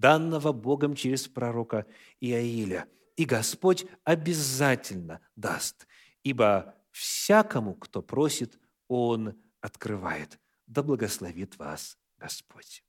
данного 0.00 0.52
Богом 0.52 0.94
через 0.94 1.28
пророка 1.28 1.86
Иаиля. 2.20 2.88
И 3.16 3.24
Господь 3.24 3.86
обязательно 4.04 5.20
даст, 5.36 5.86
ибо 6.22 6.74
всякому, 6.90 7.74
кто 7.74 8.02
просит, 8.02 8.58
Он 8.88 9.38
открывает. 9.60 10.38
Да 10.66 10.82
благословит 10.82 11.58
вас 11.58 11.98
Господь. 12.16 12.82